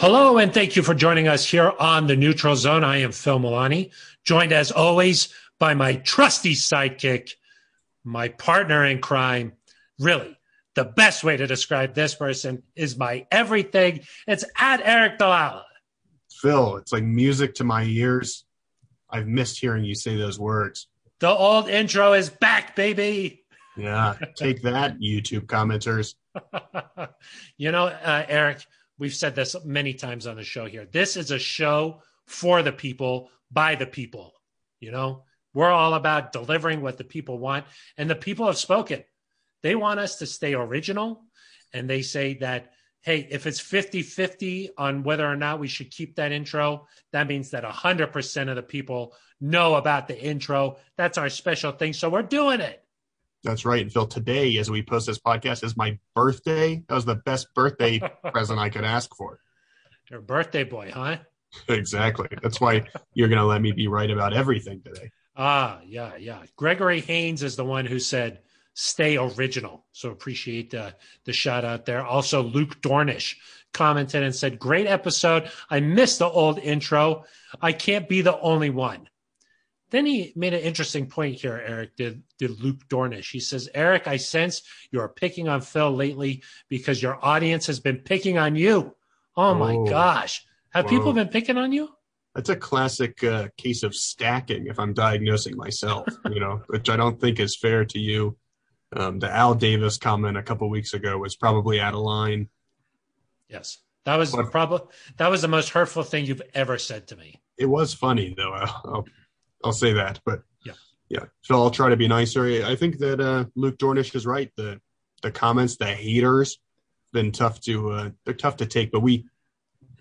[0.00, 2.84] Hello, and thank you for joining us here on the Neutral Zone.
[2.84, 3.90] I am Phil Milani,
[4.24, 5.28] joined as always
[5.58, 7.32] by my trusty sidekick,
[8.02, 9.52] my partner in crime.
[9.98, 10.38] Really,
[10.74, 14.00] the best way to describe this person is my everything.
[14.26, 15.64] It's at Aric DiLalla.
[16.32, 18.46] Phil, it's like music to my ears.
[19.10, 20.88] I've missed hearing you say those words.
[21.18, 23.44] The old intro is back, baby.
[23.76, 26.14] Yeah, take that, YouTube commenters.
[27.58, 28.64] you know, uh, Aric,
[29.00, 30.86] we've said this many times on the show here.
[30.92, 34.34] This is a show for the people, by the people.
[34.78, 37.64] You know, we're all about delivering what the people want,
[37.96, 39.02] and the people have spoken.
[39.62, 41.24] They want us to stay original,
[41.72, 45.90] and they say that, hey, if it's 50 50 on whether or not we should
[45.90, 50.76] keep that intro, that means that 100% of the people know about the intro.
[50.98, 51.94] That's our special thing.
[51.94, 52.84] So we're doing it.
[53.42, 53.82] That's right.
[53.82, 56.82] And Phil, today, as we post this podcast, is my birthday.
[56.88, 57.98] That was the best birthday
[58.32, 59.40] present I could ask for.
[60.10, 61.18] Your birthday boy, huh?
[61.68, 62.28] Exactly.
[62.42, 65.10] That's why you're going to let me be right about everything today.
[65.36, 66.42] Ah, yeah, yeah.
[66.54, 68.38] Gregory Haynes is the one who said,
[68.74, 69.84] stay original.
[69.90, 72.04] So appreciate the, the shout out there.
[72.04, 73.36] Also, Luke Dornish
[73.72, 75.50] commented and said, great episode.
[75.68, 77.24] I missed the old intro.
[77.60, 79.08] I can't be the only one.
[79.90, 83.30] Then he made an interesting point here, Aric, did, did Luke Dornish.
[83.30, 87.80] He says, Aric, I sense you are picking on Phil lately because your audience has
[87.80, 88.94] been picking on you.
[89.36, 90.46] Oh my oh, gosh.
[90.70, 90.90] Have whoa.
[90.90, 91.88] people been picking on you?
[92.34, 96.96] That's a classic uh, case of stacking if I'm diagnosing myself, you know, which I
[96.96, 98.36] don't think is fair to you.
[98.96, 102.48] Um, the Al Davis comment a couple weeks ago was probably out of line.
[103.48, 103.78] Yes.
[104.04, 107.40] That was probably that was the most hurtful thing you've ever said to me.
[107.58, 108.52] It was funny though.
[108.54, 109.04] I'll, I'll
[109.72, 110.20] say that.
[110.24, 110.72] But yeah,
[111.08, 111.24] yeah.
[111.42, 112.44] So I'll try to be nicer.
[112.64, 114.50] I think that uh, Luke Dornish is right.
[114.56, 114.80] The
[115.22, 116.58] the comments, the haters,
[117.12, 119.26] been tough to uh, they're tough to take, but we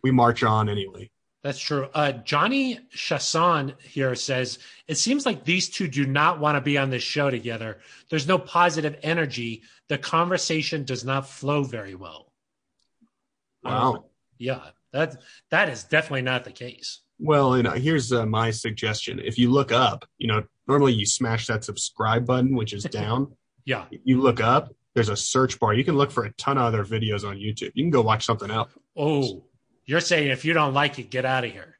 [0.03, 1.09] we march on anyway.
[1.41, 1.87] That's true.
[1.93, 6.77] Uh, Johnny Chasson here says it seems like these two do not want to be
[6.77, 7.79] on this show together.
[8.09, 9.63] There's no positive energy.
[9.87, 12.33] The conversation does not flow very well.
[13.63, 13.93] Wow.
[13.93, 14.03] Um,
[14.37, 14.61] yeah,
[14.91, 15.17] that
[15.49, 16.99] that is definitely not the case.
[17.19, 19.19] Well, you know, here's uh, my suggestion.
[19.19, 23.35] If you look up, you know, normally you smash that subscribe button, which is down.
[23.65, 23.85] yeah.
[24.03, 25.73] You look up, there's a search bar.
[25.73, 27.71] You can look for a ton of other videos on YouTube.
[27.75, 28.71] You can go watch something else.
[28.97, 29.43] Oh,
[29.85, 31.77] you're saying if you don't like it, get out of here.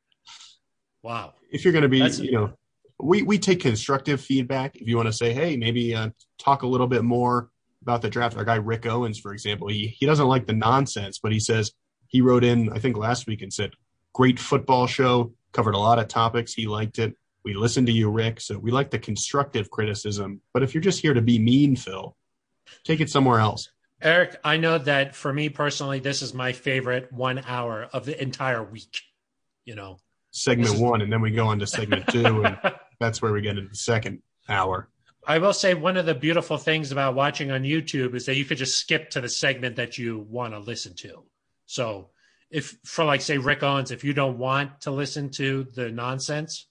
[1.02, 1.34] Wow.
[1.52, 2.54] If you're going to be, That's, you know,
[3.00, 4.76] we, we take constructive feedback.
[4.76, 7.50] If you want to say, hey, maybe uh, talk a little bit more
[7.82, 8.36] about the draft.
[8.36, 11.72] Our guy Rick Owens, for example, he, he doesn't like the nonsense, but he says
[12.08, 13.72] he wrote in, I think last week and said,
[14.14, 16.54] Great football show, covered a lot of topics.
[16.54, 17.16] He liked it.
[17.44, 18.42] We listened to you, Rick.
[18.42, 20.42] So we like the constructive criticism.
[20.54, 22.16] But if you're just here to be mean, Phil,
[22.84, 23.70] take it somewhere else.
[24.04, 28.22] Aric, I know that for me personally, this is my favorite one hour of the
[28.22, 29.02] entire week.
[29.66, 30.00] You know,
[30.32, 30.80] segment is...
[30.80, 32.58] one, and then we go on to segment two, and
[33.00, 34.90] that's where we get into the second hour.
[35.28, 38.46] I will say one of the beautiful things about watching on YouTube is that you
[38.46, 41.24] could just skip to the segment that you want to listen to.
[41.66, 42.10] So
[42.52, 46.68] if for like say Rick Owens, if you don't want to listen to the nonsense,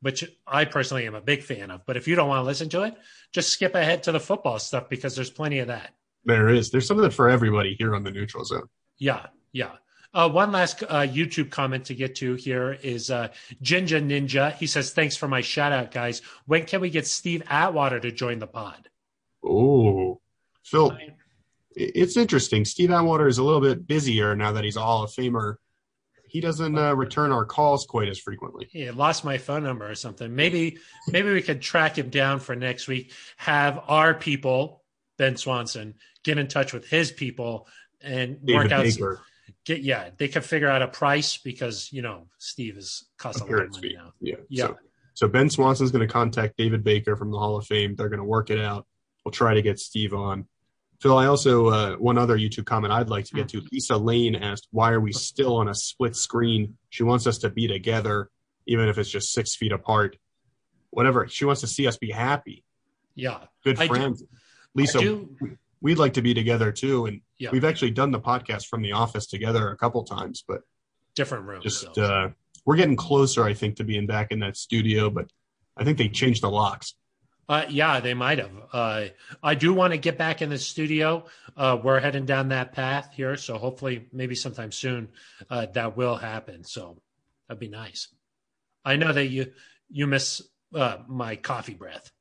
[0.00, 2.68] which I personally am a big fan of, but if you don't want to listen
[2.70, 2.94] to it,
[3.32, 5.94] just skip ahead to the football stuff because there's plenty of that.
[6.24, 6.70] There is.
[6.70, 8.68] There's something for everybody here on the neutral zone.
[8.98, 9.72] Yeah, yeah.
[10.12, 13.28] Uh, one last uh, YouTube comment to get to here is uh,
[13.62, 14.52] Jinja Ninja.
[14.54, 16.20] He says, "Thanks for my shout out, guys.
[16.46, 18.88] When can we get Steve Atwater to join the pod?"
[19.44, 20.20] Oh,
[20.64, 20.96] Phil,
[21.76, 22.64] it's interesting.
[22.64, 25.56] Steve Atwater is a little bit busier now that he's a Hall of Famer.
[26.26, 28.68] He doesn't uh, return our calls quite as frequently.
[28.70, 30.34] He lost my phone number or something.
[30.34, 30.78] Maybe
[31.08, 33.12] maybe we could track him down for next week.
[33.36, 34.84] Have our people,
[35.18, 37.66] Ben Swanson, get in touch with his people
[38.00, 38.84] and David work out.
[38.84, 39.20] Baker.
[39.64, 43.44] Get yeah, they could figure out a price because you know Steve is cost a
[43.44, 44.12] lot of money now.
[44.20, 44.66] Yeah, yeah.
[44.66, 44.76] So,
[45.14, 47.96] so Ben Swanson's going to contact David Baker from the Hall of Fame.
[47.96, 48.86] They're going to work it out.
[49.24, 50.46] We'll try to get Steve on.
[51.00, 53.62] Phil, I also uh, one other YouTube comment I'd like to get to.
[53.72, 56.76] Lisa Lane asked, "Why are we still on a split screen?
[56.90, 58.30] She wants us to be together,
[58.66, 60.16] even if it's just six feet apart.
[60.90, 61.26] Whatever.
[61.28, 62.64] She wants to see us be happy.
[63.14, 64.22] Yeah, good friends.
[64.74, 65.24] Lisa,
[65.80, 67.50] we'd like to be together too, and yeah.
[67.50, 70.60] we've actually done the podcast from the office together a couple times, but
[71.14, 71.64] different rooms.
[71.64, 72.02] Just so.
[72.02, 72.30] uh,
[72.66, 75.30] we're getting closer, I think, to being back in that studio, but
[75.76, 76.94] I think they changed the locks.
[77.50, 78.52] Uh, yeah, they might have.
[78.72, 79.06] Uh,
[79.42, 81.24] I do want to get back in the studio.
[81.56, 85.08] Uh, we're heading down that path here, so hopefully, maybe sometime soon,
[85.50, 86.62] uh, that will happen.
[86.62, 86.96] So
[87.48, 88.06] that'd be nice.
[88.84, 89.50] I know that you
[89.90, 90.40] you miss
[90.74, 92.12] uh, my coffee breath.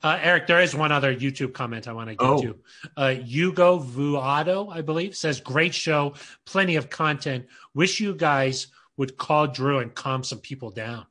[0.00, 2.42] Uh, Aric, there is one other YouTube comment I want to get Oh.
[2.42, 2.56] to.
[2.96, 6.14] Uh, Hugo Vuado, I believe, says, Great show,
[6.44, 7.46] plenty of content.
[7.74, 11.06] Wish you guys would call Drew and calm some people down.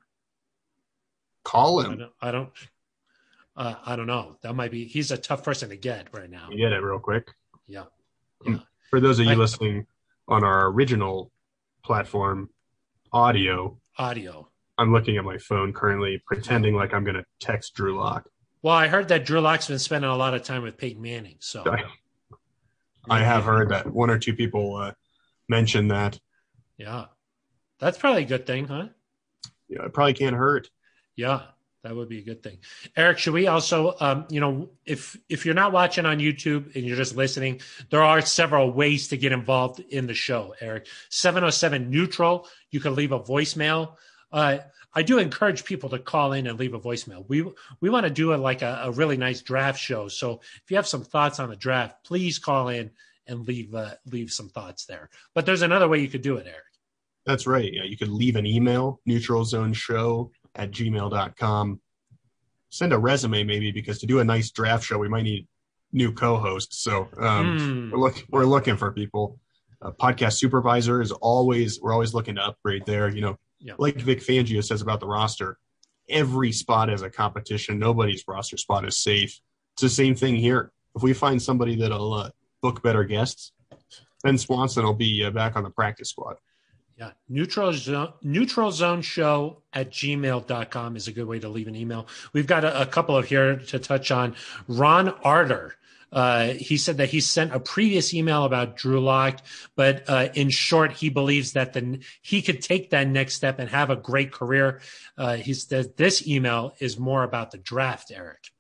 [1.44, 1.98] Call I him.
[1.98, 2.50] don't, I don't,
[3.58, 4.38] uh, I don't know.
[4.44, 6.50] That might be, he's a tough person to get right now.
[6.50, 7.28] Get it real quick.
[7.68, 7.86] Yeah.
[8.90, 9.88] For those of you I- listening
[10.28, 11.32] on our original
[11.84, 12.50] platform,
[13.12, 14.48] audio, Audio.
[14.78, 18.28] I'm looking at my phone currently, pretending like I'm going to text Drew Lock.
[18.64, 21.36] Well, I heard that Drew Lock's been spending a lot of time with Peyton Manning.
[21.40, 21.84] So I,
[23.10, 24.94] I have heard that one or two people uh,
[25.50, 26.20] mention that.
[26.78, 27.06] Yeah.
[27.80, 28.88] That's probably a good thing, huh?
[29.68, 30.70] Yeah, it probably can't hurt.
[31.16, 31.42] Yeah,
[31.84, 32.60] that would be a good thing.
[32.96, 36.86] Aric, should we also, um, you know, if if you're not watching on YouTube and
[36.86, 40.54] you're just listening, there are several ways to get involved in the show.
[40.62, 42.48] Aric, seven zero seven neutral.
[42.70, 43.96] You can leave a voicemail.
[44.32, 44.60] Uh,
[44.94, 47.26] I do encourage people to call in and leave a voicemail.
[47.28, 47.46] We
[47.80, 50.08] we want to do a, like a, a really nice draft show.
[50.08, 52.92] So if you have some thoughts on the draft, please call in
[53.26, 55.10] and leave uh, leave some thoughts there.
[55.34, 56.78] But there's another way you could do it, Aric.
[57.26, 57.72] That's right.
[57.72, 61.80] Yeah, you could leave an email, neutralzoneshow at gmail.com.
[62.70, 65.48] Send a resume maybe because to do a nice draft show, we might need
[65.92, 66.78] new co-hosts.
[66.84, 67.92] So um, Hmm.
[67.92, 69.40] we're, look, we're looking for people.
[69.82, 73.10] Uh, podcast supervisor is always, we're always looking to upgrade there.
[73.10, 73.74] You know, Yeah.
[73.78, 75.58] like Vic Fangio says about the roster,
[76.08, 77.78] every spot is a competition.
[77.80, 79.40] Nobody's roster spot is safe.
[79.74, 80.72] It's the same thing here.
[80.96, 82.30] If we find somebody that'll uh,
[82.62, 83.52] book better guests,
[84.24, 86.36] Ben Swanson will be uh, back on the practice squad.
[87.02, 87.14] Yeah.
[87.30, 92.06] Neutral zone, neutral zone show at gmail.com is a good way to leave an email.
[92.32, 94.36] We've got a, a couple of here to touch on.
[94.68, 95.74] Ron Arter.
[96.12, 99.40] Uh, he said that he sent a previous email about Drew Lock,
[99.76, 103.68] but uh, in short, he believes that the he could take that next step and
[103.70, 104.82] have a great career.
[105.18, 108.52] Uh, he said this email is more about the draft, Eric.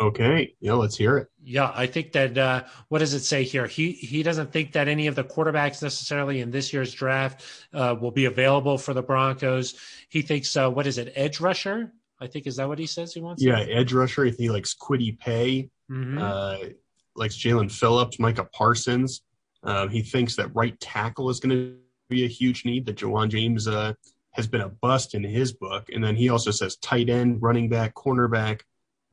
[0.00, 0.54] Okay.
[0.60, 1.28] Yeah, let's hear it.
[1.42, 3.66] Yeah, I think that uh, what does it say here?
[3.66, 7.44] He he doesn't think that any of the quarterbacks necessarily in this year's draft
[7.74, 9.74] uh, will be available for the Broncos.
[10.08, 11.92] He thinks uh, what is it, edge rusher?
[12.18, 13.42] I think is that what he says he wants.
[13.42, 14.24] Yeah, edge rusher.
[14.24, 16.18] He likes Kwity Paye, Mhm.
[16.20, 16.70] uh,
[17.16, 19.22] likes Jalen Phillips, Micah Parsons.
[19.62, 21.76] Uh, he thinks that right tackle is going to
[22.08, 22.86] be a huge need.
[22.86, 23.92] That Ja'Wuan James uh,
[24.32, 27.68] has been a bust in his book, and then he also says tight end, running
[27.68, 28.60] back, cornerback.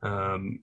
[0.02, 0.60] Um,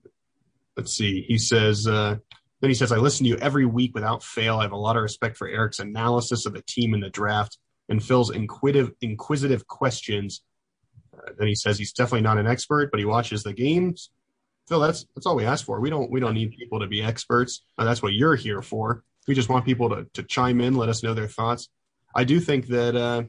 [0.76, 1.22] let's see.
[1.22, 1.86] He says.
[1.86, 2.16] Uh,
[2.62, 4.58] then he says, "I listen to you every week without fail.
[4.58, 7.58] I have a lot of respect for Aric's analysis of the team in the draft
[7.88, 10.42] and Phil's inquisitive, inquisitive questions."
[11.12, 14.10] Uh, then he says he's definitely not an expert, but he watches the games.
[14.68, 15.80] Phil, that's that's all we ask for.
[15.80, 17.64] We don't we don't need people to be experts.
[17.78, 19.02] Uh, that's what you're here for.
[19.28, 21.68] We just want people to to chime in, let us know their thoughts.
[22.14, 23.24] I do think that uh,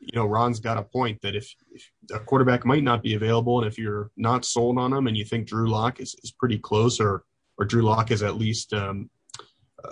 [0.00, 3.58] you know Ron's got a point that if, if a quarterback might not be available,
[3.58, 6.58] and if you're not sold on him, and you think Drew Lock is, is pretty
[6.58, 7.24] close, or
[7.58, 9.10] or Drew Lock is at least um,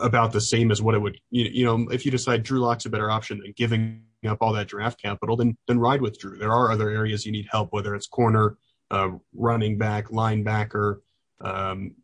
[0.00, 2.86] about the same as what it would you, you know if you decide Drew Lock's
[2.86, 6.38] a better option than giving up all that draft capital, then then ride with Drew.
[6.38, 8.56] There are other areas you need help, whether it's corner,
[8.90, 11.00] uh, running back, linebacker,
[11.40, 11.94] um,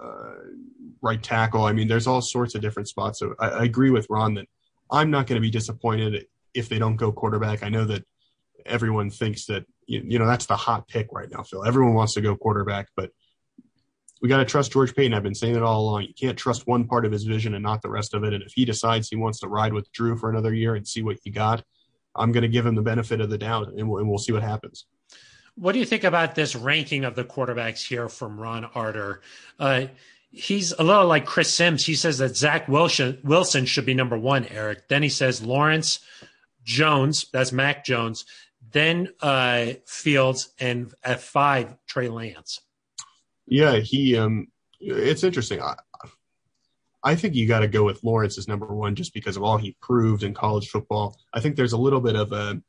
[0.00, 0.34] uh,
[1.00, 1.64] right tackle.
[1.64, 3.18] I mean, there's all sorts of different spots.
[3.18, 4.46] So I, I agree with Ron that
[4.90, 7.62] I'm not going to be disappointed if they don't go quarterback.
[7.62, 8.04] I know that
[8.64, 11.64] everyone thinks that you, you know that's the hot pick right now, Phil.
[11.64, 13.10] Everyone wants to go quarterback, but
[14.22, 15.14] we got to trust George Paton.
[15.14, 16.04] I've been saying it all along.
[16.04, 18.32] You can't trust one part of his vision and not the rest of it.
[18.32, 21.02] And if he decides he wants to ride with Drew for another year and see
[21.02, 21.62] what he got,
[22.14, 24.32] I'm going to give him the benefit of the doubt, and we'll, and we'll see
[24.32, 24.86] what happens.
[25.54, 29.20] What do you think about this ranking of the quarterbacks here from Ron Arter?
[29.58, 29.86] Uh,
[30.30, 31.84] he's a little like Chris Sims.
[31.84, 34.88] He says that Zach Wilson should be number one, Aric.
[34.88, 36.00] Then he says Lawrence
[36.66, 38.26] Jones, that's Mac Jones.
[38.72, 42.60] Then uh, Fields, and at five, Trey Lance.
[43.46, 44.16] Yeah, he.
[44.16, 44.48] Um,
[44.80, 45.62] it's interesting.
[45.62, 45.76] I,
[47.02, 49.56] I think you got to go with Lawrence as number one just because of all
[49.56, 51.16] he proved in college football.
[51.32, 52.60] I think there's a little bit of a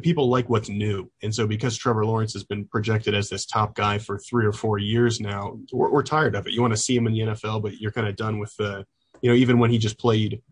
[0.00, 3.74] people like what's new, and so because Trevor Lawrence has been projected as this top
[3.76, 6.52] guy for three or four years now, we're, we're tired of it.
[6.52, 8.84] You want to see him in the NFL, but you're kind of done with the,
[9.20, 10.42] you know, even when he just played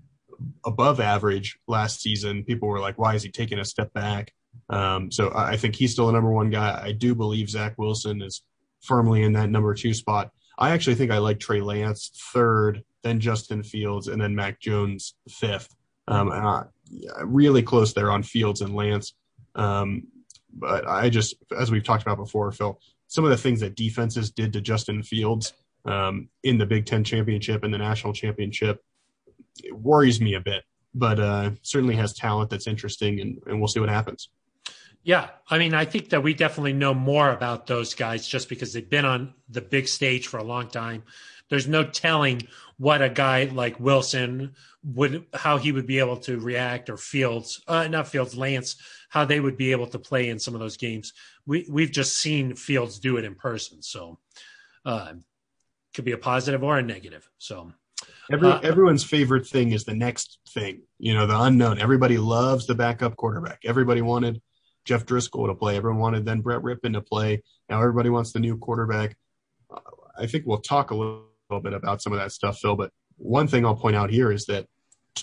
[0.64, 4.32] above average last season, people were like, "Why is he taking a step back?"
[4.68, 6.80] Um, so I I think he's still a number one guy.
[6.82, 8.42] I do believe Zach Wilson is
[8.82, 10.30] firmly in that number two spot.
[10.58, 15.14] I actually think I like Trey Lance third, then Justin Fields, and then Mac Jones
[15.28, 15.74] fifth.
[16.08, 16.66] Um,
[17.22, 19.14] really close there on Fields and Lance.
[19.54, 20.08] Um,
[20.52, 24.30] but I just, as we've talked about before, Phil, some of the things that defenses
[24.30, 25.52] did to Justin Fields
[25.84, 28.82] um, in the Big Ten championship and the national championship
[29.72, 30.64] worries me a bit.
[30.92, 34.28] But uh, certainly has talent that's interesting, and, and we'll see what happens.
[35.02, 38.72] Yeah, I mean, I think that we definitely know more about those guys just because
[38.72, 41.04] they've been on the big stage for a long time.
[41.48, 42.42] There's no telling
[42.76, 47.62] what a guy like Wilson would, how he would be able to react, or Fields,
[47.66, 48.76] uh, not Fields, Lance,
[49.08, 51.12] how they would be able to play in some of those games.
[51.46, 54.18] We we've just seen Fields do it in person, so
[54.84, 55.14] uh,
[55.94, 57.30] could be a positive or a negative.
[57.38, 57.72] So.
[58.30, 61.80] Every, uh, everyone's favorite thing is the next thing, you know, the unknown.
[61.80, 63.60] Everybody loves the backup quarterback.
[63.64, 64.40] Everybody wanted
[64.84, 65.76] Jeff Driskel to play.
[65.76, 67.42] Everyone wanted then Brett Rypien to play.
[67.68, 69.16] Now everybody wants the new quarterback.
[70.18, 72.76] I think we'll talk a little, little bit about some of that stuff, Phil.
[72.76, 74.66] But one thing I'll point out here is that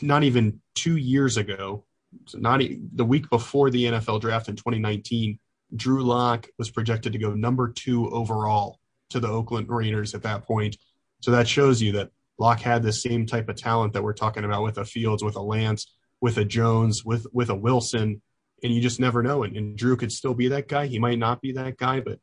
[0.02, 1.86] not even two years ago,
[2.26, 2.62] so not
[2.94, 5.40] the week before the NFL draft in 2019,
[5.76, 10.46] Drew Lock was projected to go number two overall to the Oakland Raiders at that
[10.46, 10.78] point.
[11.22, 14.44] So that shows you that Lock had the same type of talent that we're talking
[14.44, 15.92] about with a Fields, with a Lance,
[16.22, 18.22] with a Jones, with with a Wilson
[18.64, 19.44] and you just never know.
[19.44, 20.88] And, and, Drew could still be that guy.
[20.88, 22.20] He might not be that guy, but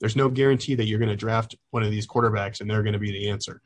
[0.00, 2.94] there's no guarantee that you're going to draft one of these quarterbacks and they're going
[2.94, 3.60] to be the answer.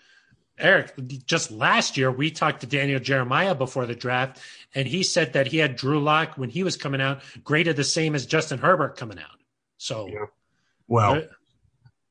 [0.61, 4.41] Aric, just last year we talked to Daniel Jeremiah before the draft,
[4.75, 7.85] and he said that he had Drew Lock when he was coming out graded the
[7.85, 9.39] same as Justin Herbert coming out.
[9.77, 10.27] So, yeah.
[10.89, 11.23] well,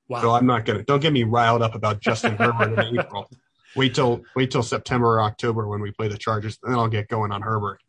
[0.08, 0.22] wow.
[0.22, 3.30] So I'm not gonna don't get me riled up about Justin Herbert in April.
[3.78, 7.08] Wait till wait till September or October when we play the Chargers, then I'll get
[7.08, 7.82] going on Herbert.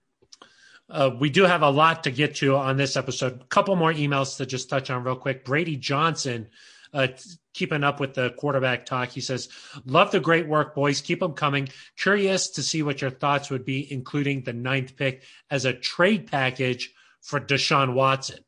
[0.90, 3.42] Uh, we do have a lot to get to on this episode.
[3.42, 5.45] A couple more emails to just touch on real quick.
[5.45, 6.49] Brady Johnson,
[6.95, 7.09] uh,
[7.52, 9.11] keeping up with the quarterback talk.
[9.11, 9.49] He says,
[9.85, 11.00] Love the great work, boys.
[11.00, 11.68] Keep them coming.
[11.99, 16.26] Curious to see what your thoughts would be, including the ninth pick as a trade
[16.30, 18.38] package for Deshaun Watson.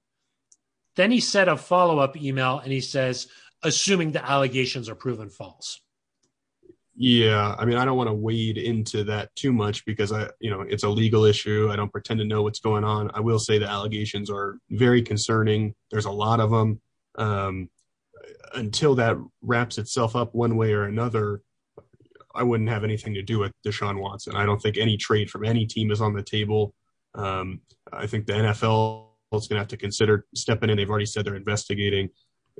[0.96, 3.28] Then he sent a follow up email and he says,
[3.62, 5.80] Assuming the allegations are proven false.
[7.02, 10.50] Yeah, I mean, I don't want to wade into that too much because I, you
[10.50, 11.70] know, it's a legal issue.
[11.72, 13.10] I don't pretend to know what's going on.
[13.14, 15.74] I will say the allegations are very concerning.
[15.90, 16.78] There's a lot of them.
[17.16, 17.70] Um,
[18.52, 21.40] until that wraps itself up one way or another,
[22.34, 24.36] I wouldn't have anything to do with Deshaun Watson.
[24.36, 26.74] I don't think any trade from any team is on the table.
[27.14, 30.76] Um, I think the NFL is going to have to consider stepping in.
[30.76, 32.10] They've already said they're investigating.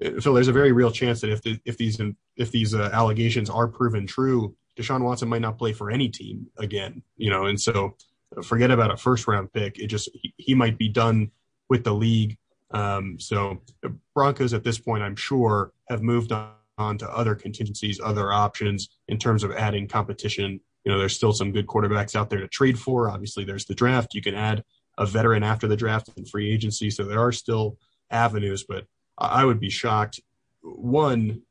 [0.01, 2.01] Phil, there's a very real chance that if the, if these
[2.37, 6.47] if these uh, allegations are proven true, Deshaun Watson might not play for any team
[6.59, 7.03] again.
[7.17, 7.97] You know, and so
[8.43, 9.79] forget about a first round pick.
[9.79, 11.31] It just he, he might be done
[11.69, 12.39] with the league.
[12.73, 18.01] Um, so the Broncos at this point, I'm sure, have moved on to other contingencies,
[18.03, 20.61] other options in terms of adding competition.
[20.85, 23.11] You know, there's still some good quarterbacks out there to trade for.
[23.11, 24.15] Obviously, there's the draft.
[24.15, 24.65] You can add
[24.97, 26.91] a veteran after the draft and free agency.
[26.91, 27.77] So there are still
[28.11, 28.87] avenues, but
[29.21, 30.21] I would be shocked.
[30.63, 31.43] One,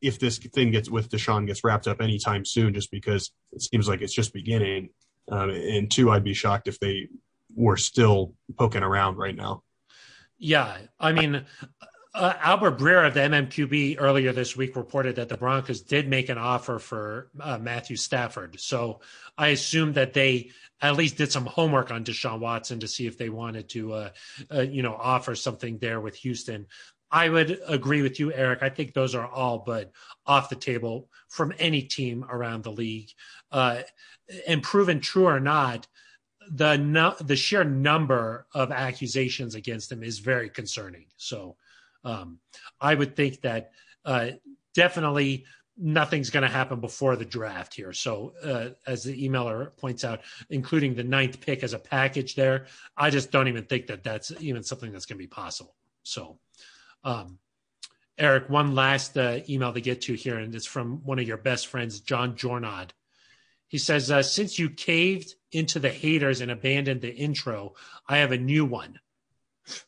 [0.00, 3.88] if this thing gets with Deshaun gets wrapped up anytime soon, just because it seems
[3.88, 4.90] like it's just beginning.
[5.30, 7.08] Um, and two, I'd be shocked if they
[7.54, 9.62] were still poking around right now.
[10.38, 11.46] Yeah, I mean,
[12.14, 16.28] uh, Albert Breer of the MMQB earlier this week reported that the Broncos did make
[16.28, 18.60] an offer for uh, Matthew Stafford.
[18.60, 19.00] So
[19.36, 23.16] I assume that they at least did some homework on Deshaun Watson to see if
[23.16, 24.10] they wanted to, uh,
[24.54, 26.66] uh you know, offer something there with Houston.
[27.10, 28.62] I would agree with you, Aric.
[28.62, 29.92] I think those are all but
[30.26, 33.10] off the table from any team around the league.
[33.52, 33.82] Uh,
[34.46, 35.86] and proven true or not,
[36.50, 41.06] the no, the sheer number of accusations against him is very concerning.
[41.16, 41.56] So
[42.04, 42.38] um,
[42.80, 43.70] I would think that
[44.04, 44.30] uh,
[44.74, 45.44] definitely
[45.78, 47.92] nothing's going to happen before the draft here.
[47.92, 50.20] So uh, as the emailer points out,
[50.50, 54.32] including the ninth pick as a package there, I just don't even think that that's
[54.40, 55.76] even something that's going to be possible.
[56.02, 56.38] So.
[57.04, 57.38] Um,
[58.18, 61.36] Aric, one last uh, email to get to here, and it's from one of your
[61.36, 62.90] best friends, John Jornad.
[63.68, 67.74] He says, uh, Since you caved into the haters and abandoned the intro,
[68.08, 68.98] I have a new one.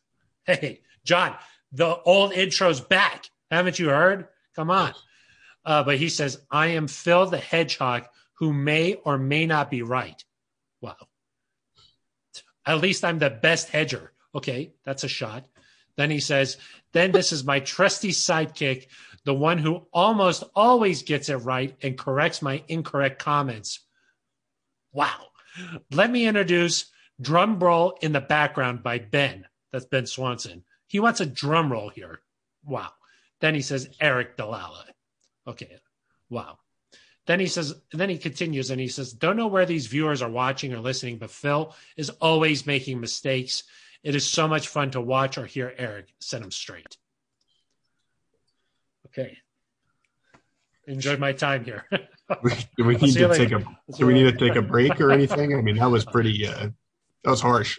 [0.45, 1.35] Hey, John,
[1.73, 3.27] the old intro's back.
[3.50, 4.29] Haven't you heard?
[4.57, 4.95] Come on.
[5.62, 8.07] Uh, but he says, I am Phil the Hedgehog
[8.38, 10.25] who may or may not be right.
[10.81, 10.97] Wow.
[12.65, 14.12] At least I'm the best hedger.
[14.35, 15.45] Okay, that's a shot.
[15.99, 16.57] Then he says,
[16.93, 18.87] Then this is my trusty sidekick,
[19.25, 23.81] the one who almost always gets it right and corrects my incorrect comments.
[24.93, 25.26] Wow.
[25.90, 26.87] Let me introduce
[27.21, 29.45] Drum Roll in the Background by Ben.
[29.73, 30.62] That's Ben Swanson.
[30.87, 32.21] He wants a drum roll here.
[32.64, 32.90] Wow.
[33.40, 34.85] Then he says, Aric DiLalla.
[35.49, 35.78] Okay.
[36.31, 36.59] Wow.
[37.26, 40.31] Then he says, then he continues and he says, Don't know where these viewers are
[40.31, 43.64] watching or listening, but Phil is always making mistakes
[44.02, 46.97] it is so much fun to watch or hear Aric set him straight.
[49.07, 49.38] Okay.
[50.87, 51.85] Enjoyed my time here.
[51.90, 53.64] do we need to take a
[53.97, 55.55] do we need to take a break or anything?
[55.55, 56.69] I mean, that was pretty uh,
[57.25, 57.78] that was harsh.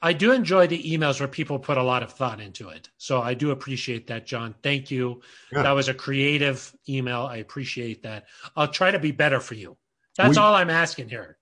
[0.00, 2.90] I do enjoy the emails where people put a lot of thought into it.
[2.98, 4.54] So I do appreciate that, John.
[4.62, 5.22] Thank you.
[5.50, 5.62] Yeah.
[5.62, 7.22] That was a creative email.
[7.22, 8.26] I appreciate that.
[8.54, 9.76] I'll try to be better for you.
[10.16, 11.35] That's we, all I'm asking here.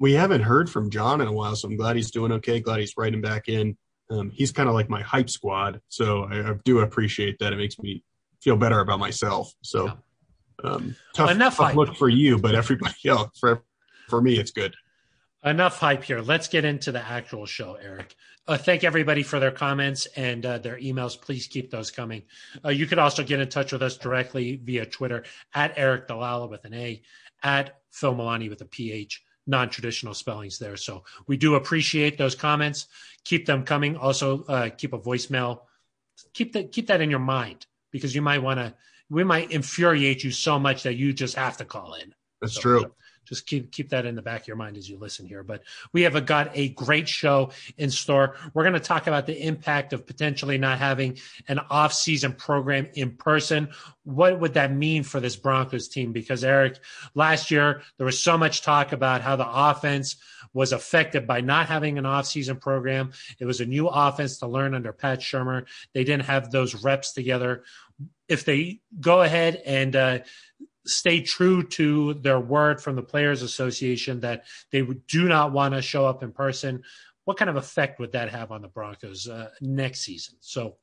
[0.00, 2.58] We haven't heard from John in a while, so I'm glad he's doing okay.
[2.58, 3.76] Glad he's writing back in.
[4.10, 7.52] Um, he's kind of like my hype squad, so I, I, do appreciate that.
[7.52, 8.02] It makes me
[8.40, 9.52] feel better about myself.
[9.62, 9.92] So
[10.64, 13.62] um, tough, Enough tough look for you, but everybody else for
[14.08, 14.74] for me, it's good.
[15.44, 16.20] Enough hype here.
[16.20, 18.14] Let's get into the actual show, Aric.
[18.48, 21.20] Uh, thank everybody for their comments and uh, their emails.
[21.20, 22.22] Please keep those coming.
[22.64, 26.50] Uh, you could also get in touch with us directly via Twitter at Aric DiLalla
[26.50, 27.00] with an A,
[27.42, 30.76] at Phil Milani with a PH non-traditional spellings there.
[30.76, 32.86] So we do appreciate those comments.
[33.24, 33.96] Keep them coming.
[33.96, 35.62] Also, uh, keep a voicemail.
[36.32, 38.74] Keep that keep that in your mind because you might want to.
[39.10, 42.14] We might infuriate you so much that you just have to call in.
[42.40, 42.92] That's so, true
[43.30, 45.42] just keep keep that in the back of your mind as you listen here.
[45.42, 48.36] But we have a, got a great show in store.
[48.52, 51.18] We're going to talk about the impact of potentially not having
[51.48, 53.68] an off-season program in person.
[54.02, 56.12] What would that mean for this Broncos team?
[56.12, 56.78] Because Aric,
[57.14, 60.16] last year there was so much talk about how the offense
[60.52, 63.12] was affected by not having an off-season program.
[63.38, 65.66] It was a new offense to learn under Pat Shurmur.
[65.94, 67.62] They didn't have those reps together.
[68.28, 70.18] If they go ahead and uh,
[70.86, 75.82] stay true to their word from the Players Association that they do not want to
[75.82, 76.82] show up in person,
[77.24, 80.36] what kind of effect would that have on the Broncos uh, next season?
[80.40, 80.76] So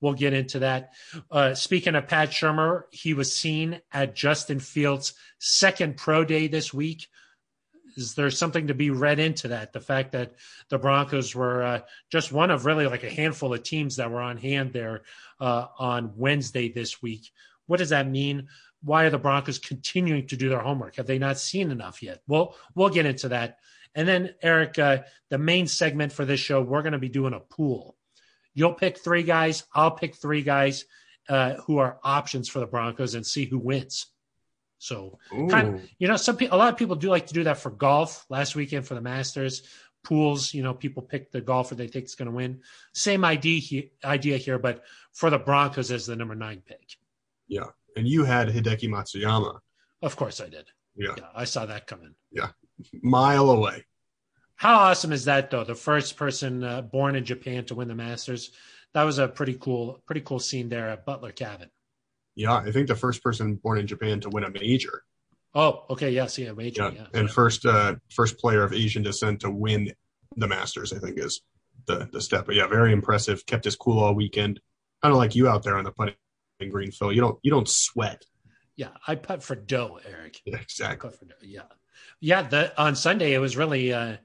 [0.00, 0.92] we'll get into that.
[1.30, 6.72] Uh, speaking of Pat Shurmur, he was seen at Justin Fields' second pro day this
[6.72, 7.08] week.
[7.96, 9.72] Is there something to be read into that?
[9.72, 10.34] The fact that
[10.68, 11.80] the Broncos were uh,
[12.10, 15.02] just one of really like a handful of teams that were on hand there
[15.40, 17.30] uh, on Wednesday this week.
[17.66, 18.48] What does that mean?
[18.82, 20.96] Why are the Broncos continuing to do their homework?
[20.96, 22.22] Have they not seen enough yet?
[22.26, 23.58] Well, we'll get into that.
[23.94, 27.34] And then, Aric, uh, the main segment for this show, we're going to be doing
[27.34, 27.96] a pool.
[28.54, 29.64] You'll pick three guys.
[29.74, 30.84] I'll pick three guys
[31.28, 34.06] uh, who are options for the Broncos and see who wins.
[34.78, 35.18] So,
[35.50, 37.70] kind of, you know, some a lot of people do like to do that for
[37.70, 38.24] golf.
[38.30, 39.62] Last weekend for the Masters,
[40.02, 42.60] pools, you know, people pick the golfer they think is going to win.
[42.94, 46.96] Same idea idea here, but for the Broncos as the number nine pick.
[47.46, 49.58] Yeah and you had Hideki Matsuyama.
[50.02, 50.68] Of course I did.
[50.96, 51.14] Yeah.
[51.16, 51.24] yeah.
[51.34, 52.14] I saw that coming.
[52.32, 52.48] Yeah.
[53.02, 53.84] Mile away.
[54.56, 55.64] How awesome is that though?
[55.64, 58.50] The first person uh, born in Japan to win the Masters.
[58.92, 61.70] That was a pretty cool, pretty cool scene there at Butler Cabin.
[62.34, 65.02] Yeah, I think the first person born in Japan to win a major.
[65.54, 67.06] Oh, okay, yes, yeah, major, yeah.
[67.12, 67.20] yeah.
[67.20, 69.92] And first, uh, first player of Asian descent to win
[70.36, 71.40] the Masters, I think, is
[71.86, 72.46] the the step.
[72.46, 73.44] But yeah, very impressive.
[73.46, 74.60] Kept his cool all weekend.
[75.02, 76.14] Kind of like you out there on the putting
[76.68, 77.12] green Phil.
[77.12, 78.24] You don't you don't sweat.
[78.76, 80.36] Yeah, I put for dough, Aric.
[80.44, 81.10] Yeah, exactly.
[81.10, 81.34] For dough.
[81.42, 81.62] Yeah,
[82.20, 82.42] yeah.
[82.42, 84.16] The on Sunday it was really uh,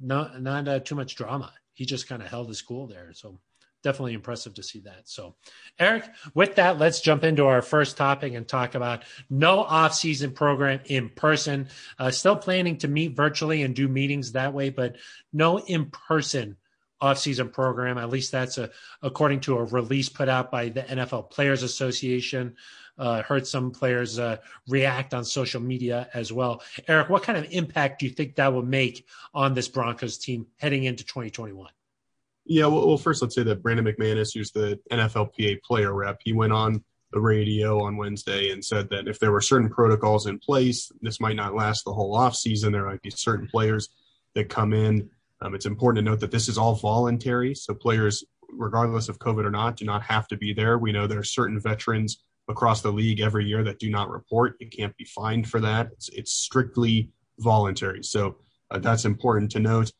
[0.00, 1.52] not not uh, too much drama.
[1.72, 3.12] He just kind of held his cool there.
[3.12, 3.40] So
[3.84, 5.02] definitely impressive to see that.
[5.04, 5.36] So,
[5.78, 10.80] Aric, with that, let's jump into our first topic and talk about no off-season program
[10.86, 11.68] in person.
[11.98, 14.96] Uh, still planning to meet virtually and do meetings that way, but
[15.32, 16.56] no in-person
[17.04, 17.98] offseason program.
[17.98, 18.70] At least that's a,
[19.02, 22.56] according to a release put out by the NFL Players Association.
[22.96, 24.36] Uh, heard some players uh,
[24.68, 26.62] react on social media as well.
[26.88, 30.46] Aric, what kind of impact do you think that will make on this Broncos team
[30.58, 31.70] heading into 2021?
[32.46, 36.32] Yeah, well, well, first let's say that Brandon McManus, who's the NFLPA player rep, he
[36.32, 40.38] went on the radio on Wednesday and said that if there were certain protocols in
[40.38, 42.72] place, this might not last the whole offseason.
[42.72, 43.88] There might be certain players
[44.34, 45.08] that come in
[45.42, 49.50] it's important to note that this is all voluntary, so players, regardless of COVID or
[49.50, 50.78] not, do not have to be there.
[50.78, 54.56] We know there are certain veterans across the league every year that do not report.
[54.60, 55.88] You can't be fined for that.
[55.92, 58.02] It's, it's strictly voluntary.
[58.02, 58.36] So
[58.70, 59.92] uh, that's important to note.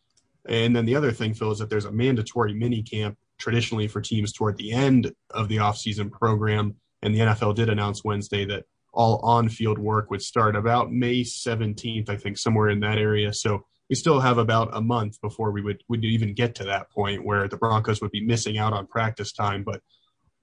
[0.47, 4.01] And then the other thing, Phil, is that there's a mandatory mini camp traditionally for
[4.01, 6.75] teams toward the end of the offseason program.
[7.03, 11.23] And the NFL did announce Wednesday that all on field work would start about May
[11.23, 13.33] 17th, I think, somewhere in that area.
[13.33, 16.90] So we still have about a month before we would would even get to that
[16.90, 19.62] point where the Broncos would be missing out on practice time.
[19.62, 19.83] But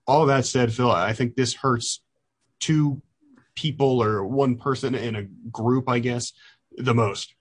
[0.06, 2.02] all that said, Phil, I think this hurts
[2.60, 3.02] two
[3.56, 6.34] people or one person in a group, I guess,
[6.78, 7.34] the most.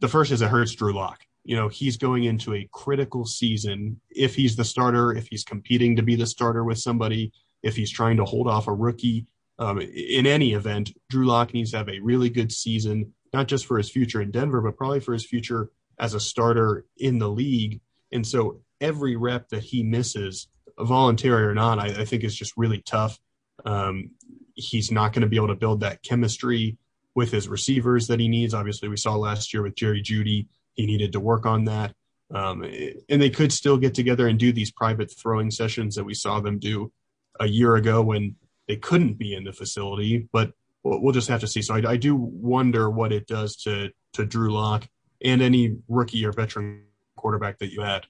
[0.00, 1.20] The first is it hurts Drew Lock.
[1.44, 4.00] You know, he's going into a critical season.
[4.10, 7.32] If he's the starter, if he's competing to be the starter with somebody,
[7.62, 9.26] if he's trying to hold off a rookie,
[9.58, 13.66] um, in any event, Drew Lock needs to have a really good season not just
[13.66, 15.68] for his future in Denver, but probably for his future
[15.98, 17.80] as a starter in the league.
[18.12, 20.46] And so every rep that he misses,
[20.78, 23.18] voluntary or not, I, I think is just really tough.
[23.64, 24.10] Um,
[24.54, 26.78] he's not going to be able to build that chemistry
[27.16, 28.54] with his receivers that he needs.
[28.54, 31.92] Obviously, we saw last year with Jerry Jeudy, he needed to work on that.
[32.32, 32.62] Um,
[33.08, 36.38] and they could still get together and do these private throwing sessions that we saw
[36.38, 36.92] them do
[37.40, 38.36] a year ago when
[38.68, 40.28] they couldn't be in the facility.
[40.32, 40.52] But
[40.84, 41.62] we'll just have to see.
[41.62, 44.86] So I, I do wonder what it does to to Drew Lock
[45.24, 46.84] and any rookie or veteran
[47.16, 48.06] quarterback that you had.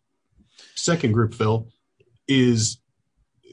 [0.74, 1.68] Second group, Phil,
[2.28, 2.78] is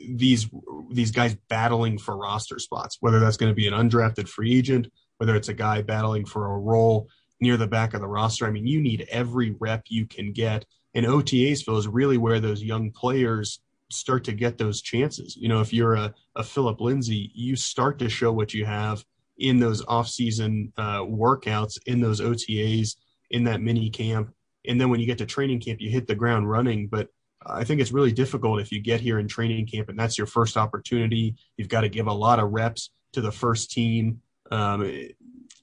[0.09, 0.49] these
[0.89, 4.87] these guys battling for roster spots, whether that's going to be an undrafted free agent,
[5.17, 7.07] whether it's a guy battling for a role
[7.39, 8.45] near the back of the roster.
[8.45, 10.65] I mean, you need every rep you can get.
[10.93, 15.35] And OTAs, Phil, is really where those young players start to get those chances.
[15.35, 19.03] You know, if you're a, a Phillip Lindsay, you start to show what you have
[19.41, 22.95] in those off-season uh, workouts, in those OTAs,
[23.31, 24.33] in that mini camp.
[24.67, 26.87] And then when you get to training camp, you hit the ground running.
[26.87, 27.09] But
[27.45, 30.27] I think it's really difficult if you get here in training camp and that's your
[30.27, 31.35] first opportunity.
[31.57, 34.21] You've got to give a lot of reps to the first team.
[34.51, 35.09] Um,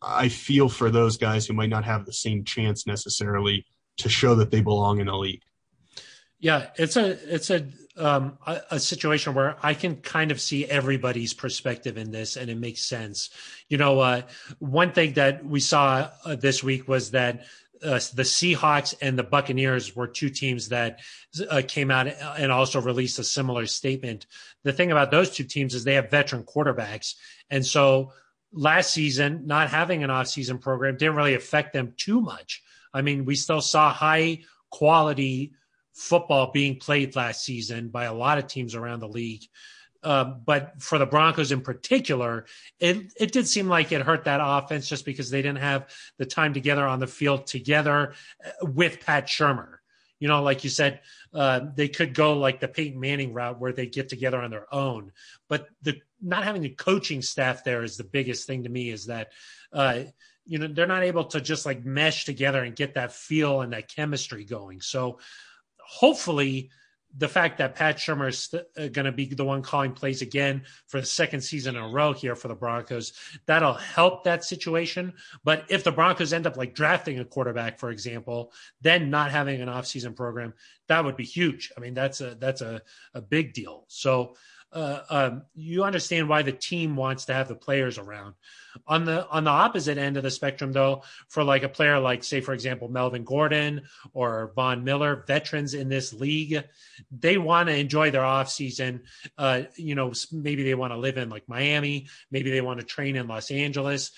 [0.03, 3.64] I feel for those guys who might not have the same chance necessarily
[3.99, 5.43] to show that they belong in the league.
[6.41, 7.67] Yeah, it's a it's a
[7.99, 12.51] um, a, a, situation where I can kind of see everybody's perspective in this, and
[12.51, 13.31] it makes sense.
[13.69, 14.23] You know, uh,
[14.59, 17.45] one thing that we saw uh, this week was that
[17.83, 21.01] uh, the Seahawks and the Buccaneers were two teams that
[21.51, 24.27] uh, came out and also released a similar statement.
[24.65, 27.15] The thing about those two teams is they have veteran quarterbacks,
[27.51, 28.13] and so
[28.53, 32.63] last season not having an off-season program didn't really affect them too much.
[32.95, 35.53] I mean, we still saw high quality
[35.99, 39.43] football being played last season by a lot of teams around the league.
[40.05, 42.47] Um, but for the Broncos in particular,
[42.79, 46.25] it it did seem like it hurt that offense just because they didn't have the
[46.25, 49.79] time together on the field together uh, with Pat Shurmur.
[50.21, 51.01] You know, like you said,
[51.35, 54.73] uh, they could go like the Peyton Manning route where they get together on their
[54.73, 55.13] own.
[55.49, 58.91] But the not having the coaching staff there is the biggest thing to me.
[58.91, 59.33] Is that
[59.73, 60.03] uh,
[60.47, 63.73] you know they're not able to just like mesh together and get that feel and
[63.73, 64.81] that chemistry going.
[64.81, 65.19] So
[65.88, 66.70] hopefully
[67.16, 70.20] the fact that Pat Shurmur is st- uh, going to be the one calling plays
[70.20, 73.14] again for the second season in a row here for the Broncos,
[73.46, 75.14] that'll help that situation.
[75.42, 79.62] But if the Broncos end up like drafting a quarterback, for example, then not having
[79.62, 80.53] an offseason program,
[80.88, 81.72] that would be huge.
[81.77, 82.83] I mean, that's a that's a,
[83.14, 83.85] a big deal.
[83.88, 84.37] So
[84.73, 88.35] uh, um, you understand why the team wants to have the players around.
[88.87, 92.23] On the on the opposite end of the spectrum, though, for like a player like,
[92.23, 96.63] say, for example, Melvin Gordon or Von Miller, veterans in this league,
[97.11, 99.03] they want to enjoy their off season.
[99.37, 102.87] Uh, you know, maybe they want to live in like Miami, maybe they want to
[102.87, 104.13] train in Los Angeles.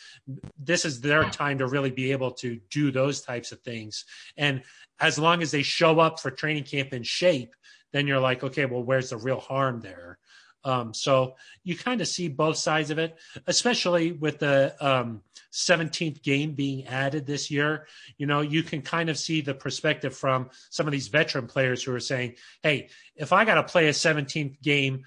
[0.59, 4.05] This is their time to really be able to do those types of things.
[4.37, 4.63] And
[4.99, 7.55] as long as they show up for training camp in shape,
[7.93, 10.19] then you're like, okay, well, where's the real harm there?
[10.65, 16.23] Um, so you kind of see both sides of it, especially with the um, 17th
[16.23, 17.87] game being added this year.
[18.19, 21.83] You know, you can kind of see the perspective from some of these veteran players
[21.83, 25.05] who are saying, hey, if I got to play a 17th game,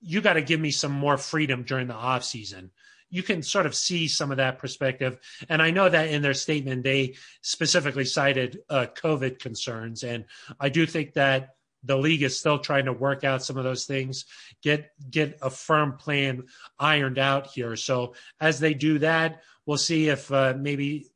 [0.00, 2.70] you got to give me some more freedom during the off season
[3.12, 5.18] you can sort of see some of that perspective.
[5.48, 10.02] And I know that in their statement, they specifically cited uh, COVID concerns.
[10.02, 10.24] And
[10.58, 11.50] I do think that
[11.84, 14.24] the league is still trying to work out some of those things,
[14.62, 16.44] get get a firm plan
[16.78, 17.76] ironed out here.
[17.76, 21.08] So as they do that, we'll see if uh, maybe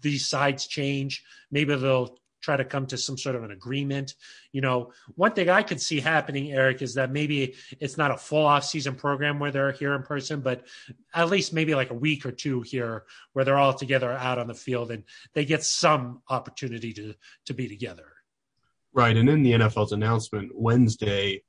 [0.00, 1.24] these sides change.
[1.50, 4.14] Maybe they'll try to come to some sort of an agreement.
[4.52, 8.18] You know, one thing I could see happening, Aric, is that maybe it's not a
[8.18, 10.66] full off season program where they're here in person, but
[11.14, 14.46] at least maybe like a week or two here where they're all together out on
[14.46, 17.14] the field and they get some opportunity to
[17.46, 18.13] to be together.
[18.94, 19.16] Right.
[19.16, 21.42] And in the NFL's announcement Wednesday,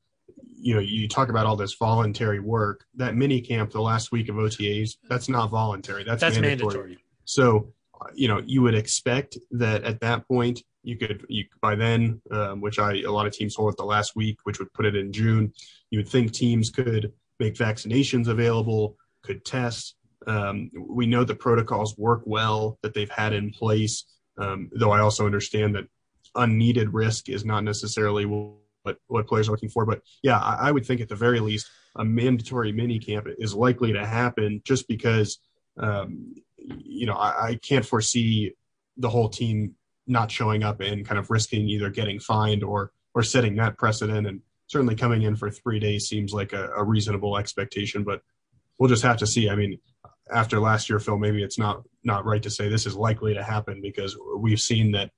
[0.57, 2.85] you know, you talk about all this voluntary work.
[2.95, 6.03] That mini camp, the last week of OTAs, that's not voluntary.
[6.03, 6.73] That's, that's mandatory.
[6.73, 6.97] mandatory.
[7.25, 7.73] So,
[8.15, 12.61] you know, you would expect that at that point, you could, you by then, um,
[12.61, 14.95] which I a lot of teams hold at the last week, which would put it
[14.95, 15.53] in June.
[15.91, 19.95] You would think teams could make vaccinations available, could test.
[20.27, 24.05] Um, we know the protocols work well that they've had in place.
[24.37, 25.85] Um, though I also understand that
[26.35, 29.85] unneeded risk is not necessarily what what players are looking for.
[29.85, 33.53] But yeah, I, I would think at the very least a mandatory mini camp is
[33.53, 35.39] likely to happen just because
[35.77, 38.53] um, you know I, I can't foresee
[38.97, 39.75] the whole team
[40.07, 44.27] not showing up and kind of risking either getting fined or or setting that precedent
[44.27, 48.21] and certainly coming in for three days seems like a, a, reasonable expectation but
[48.77, 49.79] we'll just have to see i mean
[50.31, 53.43] after last year phil maybe it's not not right to say this is likely to
[53.43, 55.11] happen because we've seen that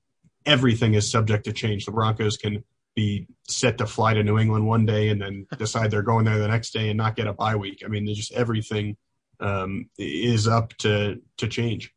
[0.48, 1.84] everything is subject to change.
[1.84, 2.64] The Broncos can
[2.96, 6.38] be set to fly to New England one day and then decide they're going there
[6.38, 7.82] the next day and not get a bye week.
[7.84, 8.96] I mean, just everything
[9.38, 11.92] um, is up to to change.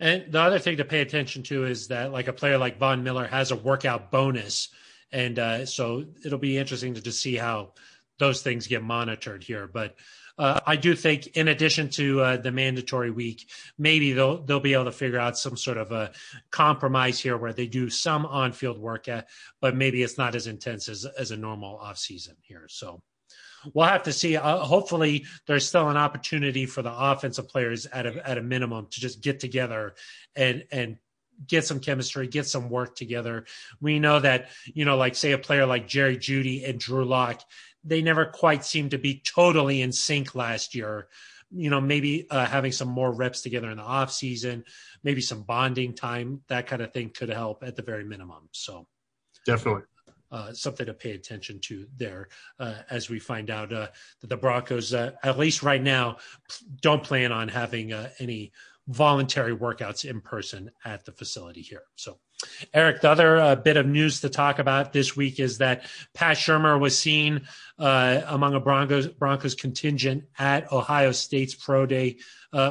[0.00, 3.02] And the other thing to pay attention to is that, like a player like Von
[3.02, 4.68] Miller has a workout bonus,
[5.10, 7.72] and uh, so it'll be interesting to, to see how
[8.18, 9.66] those things get monitored here.
[9.66, 9.96] But
[10.38, 14.74] uh, I do think, in addition to uh, the mandatory week, maybe they'll they'll be
[14.74, 16.12] able to figure out some sort of a
[16.50, 19.28] compromise here where they do some on field work, at,
[19.60, 22.66] but maybe it's not as intense as as a normal off season here.
[22.68, 23.02] So
[23.74, 24.36] we'll have to see.
[24.36, 28.86] Uh, hopefully, there's still an opportunity for the offensive players at a at a minimum
[28.90, 29.94] to just get together
[30.36, 30.98] and and
[31.46, 33.44] get some chemistry, get some work together.
[33.80, 37.42] We know that you know, like say a player like Jerry Jeudy and Drew Lock,
[37.84, 41.08] they never quite seemed to be totally in sync last year.
[41.50, 44.64] You know, maybe uh, having some more reps together in the off season,
[45.02, 48.48] maybe some bonding time, that kind of thing could help at the very minimum.
[48.52, 48.86] So,
[49.46, 49.82] definitely
[50.30, 53.88] uh, something to pay attention to there uh, as we find out uh,
[54.20, 56.18] that the Broncos, uh, at least right now,
[56.80, 58.52] don't plan on having uh, any
[58.88, 61.82] voluntary workouts in person at the facility here.
[61.96, 62.18] So,
[62.72, 66.36] Aric, the other uh, bit of news to talk about this week is that Pat
[66.36, 67.48] Shurmur was seen
[67.78, 72.18] among a Broncos Broncos contingent at Ohio State's pro day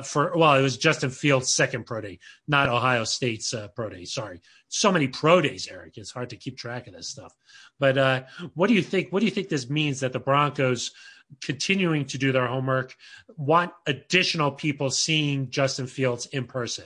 [0.03, 4.05] for well, it was Justin Fields' second pro day, not Ohio State's pro day.
[4.05, 5.97] Sorry, so many pro days, Aric.
[5.97, 7.33] It's hard to keep track of this stuff.
[7.79, 9.11] But uh, what do you think?
[9.11, 10.91] What do you think this means that the Broncos
[11.41, 12.95] continuing to do their homework
[13.35, 16.85] want additional people seeing Justin Fields in person?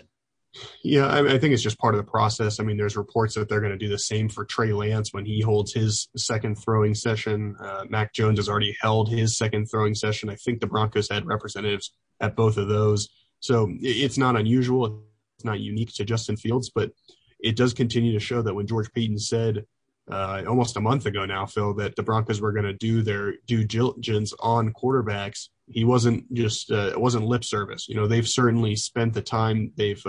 [0.83, 2.59] Yeah, I, I, think it's just part of the process.
[2.59, 5.25] I mean, there's reports that they're going to do the same for Trey Lance when
[5.25, 7.55] he holds his second throwing session.
[7.59, 10.29] Uh, Mac Jones has already held his second throwing session.
[10.29, 13.07] I think the Broncos had representatives at both of those.
[13.39, 15.03] So it's not unusual.
[15.37, 16.91] It's not unique to Justin Fields, but
[17.39, 19.65] it does continue to show that when George Paton said
[20.11, 23.35] uh, almost a month ago now, Phil, that the Broncos were going to do their
[23.47, 27.87] due diligence on quarterbacks, he wasn't just uh, it wasn't lip service.
[27.87, 29.71] You know, they've certainly spent the time.
[29.77, 30.05] They've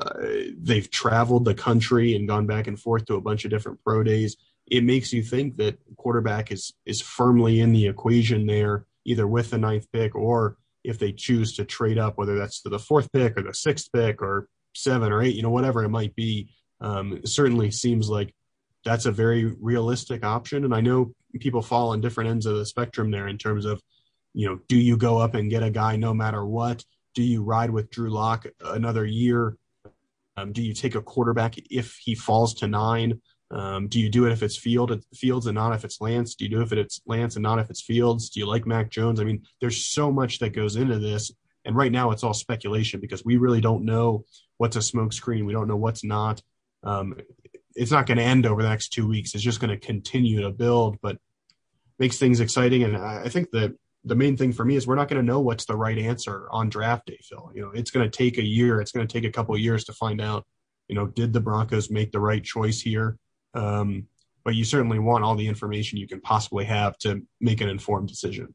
[0.00, 0.12] uh,
[0.58, 4.02] they've traveled the country and gone back and forth to a bunch of different pro
[4.02, 4.36] days.
[4.66, 9.50] It makes you think that quarterback is is firmly in the equation there, either with
[9.50, 13.12] the ninth pick or if they choose to trade up, whether that's to the fourth
[13.12, 16.48] pick or the sixth pick or seven or eight, you know, whatever it might be,
[16.80, 18.34] um, it certainly seems like
[18.84, 20.64] that's a very realistic option.
[20.64, 23.80] And I know people fall on different ends of the spectrum there in terms of,
[24.34, 26.84] you know, do you go up and get a guy no matter what?
[27.14, 29.56] Do you ride with Drew Lock another year?
[30.36, 33.20] Um, do you take a quarterback if he falls to nine?
[33.50, 36.34] Um, do you do it if it's Field, Fields and not if it's Lance?
[36.34, 38.30] Do you do it if it's Lance and not if it's Fields?
[38.30, 39.20] Do you like Mac Jones?
[39.20, 41.30] I mean, there's so much that goes into this,
[41.64, 44.24] and right now it's all speculation because we really don't know
[44.56, 45.44] what's a smokescreen.
[45.44, 46.42] We don't know what's not.
[46.82, 47.14] Um,
[47.74, 49.34] it's not going to end over the next two weeks.
[49.34, 51.18] It's just going to continue to build, but
[51.98, 52.82] makes things exciting.
[52.82, 55.40] And I think that the main thing for me is we're not going to know
[55.40, 57.50] what's the right answer on draft day, Phil.
[57.54, 58.80] You know, it's going to take a year.
[58.80, 60.44] It's going to take a couple of years to find out.
[60.88, 63.16] You know, did the Broncos make the right choice here?
[63.54, 64.08] Um,
[64.44, 68.08] but you certainly want all the information you can possibly have to make an informed
[68.08, 68.54] decision.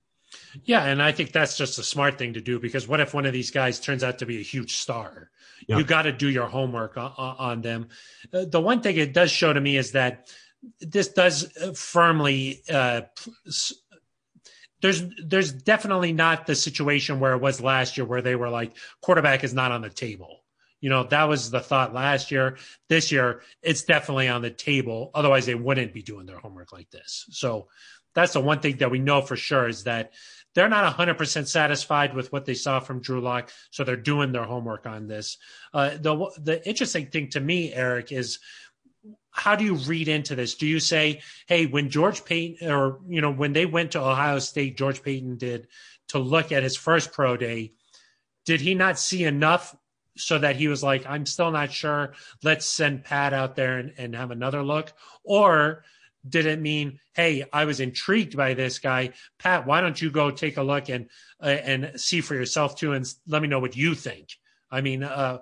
[0.66, 3.26] Yeah, and I think that's just a smart thing to do because what if one
[3.26, 5.30] of these guys turns out to be a huge star?
[5.68, 5.78] Yeah.
[5.78, 7.88] You got to do your homework on, on them.
[8.34, 10.30] Uh, the one thing it does show to me is that
[10.82, 13.02] this does firmly uh,
[14.82, 18.76] there's there's definitely not the situation where it was last year where they were like
[19.02, 20.44] quarterback is not on the table.
[20.80, 22.58] You know, that was the thought last year.
[22.88, 25.10] This year, it's definitely on the table.
[25.16, 27.26] Otherwise, they wouldn't be doing their homework like this.
[27.32, 27.68] So
[28.14, 30.14] that's the one thing that we know for sure is that
[30.54, 34.44] they're not 100% satisfied with what they saw from Drew Lock, so they're doing their
[34.44, 35.38] homework on this.
[35.72, 38.40] Uh, the the interesting thing to me, Aric, is
[39.38, 40.56] how do you read into this?
[40.56, 44.40] Do you say, hey, when George Paton, or you know, when they went to Ohio
[44.40, 45.68] State, George Paton did
[46.10, 47.74] to look at his first pro day,
[48.46, 49.76] did he not see enough
[50.16, 52.14] so that he was like, I'm still not sure.
[52.44, 54.92] Let's send Pat out there and, and have another look,
[55.24, 55.84] or
[56.28, 59.68] did it mean, hey, I was intrigued by this guy, Pat?
[59.68, 61.10] Why don't you go take a look and
[61.42, 64.30] uh, and see for yourself too, and let me know what you think.
[64.72, 65.40] I mean, uh,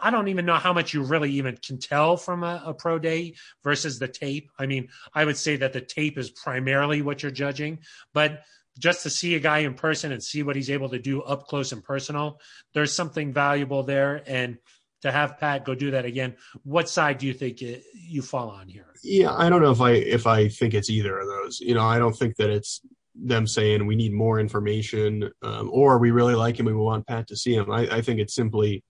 [0.00, 2.98] I don't even know how much you really even can tell from a, a, pro
[2.98, 4.50] day versus the tape.
[4.58, 7.80] I mean, I would say that the tape is primarily what you're judging,
[8.14, 8.44] but
[8.78, 11.46] just to see a guy in person and see what he's able to do up
[11.46, 12.40] close and personal,
[12.74, 14.22] there's something valuable there.
[14.26, 14.58] And
[15.02, 16.36] to have Pat go do that again.
[16.62, 18.94] What side do you think you fall on here?
[19.02, 21.60] Yeah, I don't know if I if I think it's either of those.
[21.60, 22.80] You know, I don't think that it's
[23.14, 27.06] them saying we need more information um, or we really like him and we want
[27.06, 27.70] Pat to see him.
[27.70, 28.82] I, I think it's simply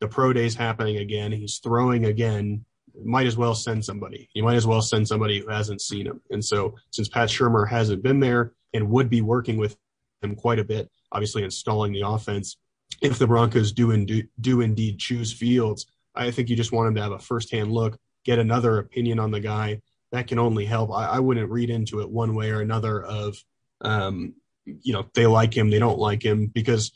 [0.00, 1.32] the pro days happening again.
[1.32, 2.64] He's throwing again.
[3.04, 4.28] Might as well send somebody.
[4.34, 6.20] You might as well send somebody who hasn't seen him.
[6.30, 9.76] And so, since Pat Shurmur hasn't been there and would be working with
[10.22, 12.56] him quite a bit, obviously installing the offense,
[13.02, 16.94] if the Broncos do, indeed, do indeed choose Fields, I think you just want him
[16.94, 19.82] to have a firsthand look, get another opinion on the guy.
[20.12, 20.90] That can only help.
[20.92, 23.36] I, I wouldn't read into it one way or another of,
[23.82, 26.92] um, you know, they like him, they don't like him, because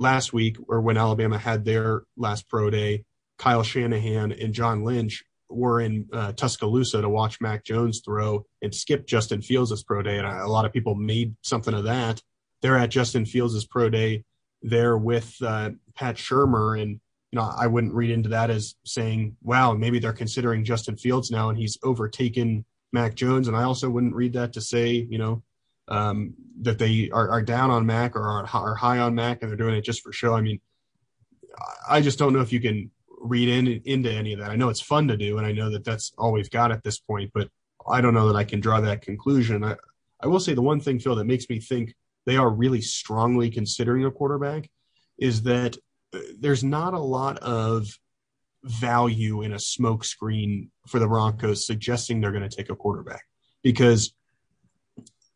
[0.00, 3.04] last week or when Alabama had their last pro day,
[3.38, 8.74] Kyle Shanahan and John Lynch were in uh, Tuscaloosa to watch Mac Jones throw and
[8.74, 10.18] skip Justin Fields' pro day.
[10.18, 12.22] And a lot of people made something of that.
[12.62, 14.24] They're at Justin Fields' pro day
[14.62, 16.80] there with uh, Pat Shurmur.
[16.80, 20.96] And, you know, I wouldn't read into that as saying, wow, maybe they're considering Justin
[20.96, 23.48] Fields now and he's overtaken Mac Jones.
[23.48, 25.42] And I also wouldn't read that to say, you know,
[25.90, 29.50] um, that they are, are, down on Mac or are, are high on Mac and
[29.50, 30.34] they're doing it just for show.
[30.34, 30.60] I mean,
[31.88, 34.50] I just don't know if you can read in, into any of that.
[34.50, 36.82] I know it's fun to do, and I know that that's all we've got at
[36.84, 37.48] this point, but
[37.88, 39.64] I don't know that I can draw that conclusion.
[39.64, 39.76] I,
[40.20, 41.94] I will say the one thing, Phil, that makes me think
[42.26, 44.70] they are really strongly considering a quarterback
[45.18, 45.76] is that
[46.14, 47.88] uh, there's not a lot of
[48.62, 53.24] value in a smokescreen for the Broncos suggesting they're going to take a quarterback
[53.62, 54.12] because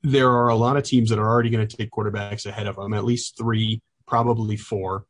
[0.05, 2.77] there are a lot of teams that are already going to take quarterbacks ahead of
[2.77, 5.07] them, at least three, probably four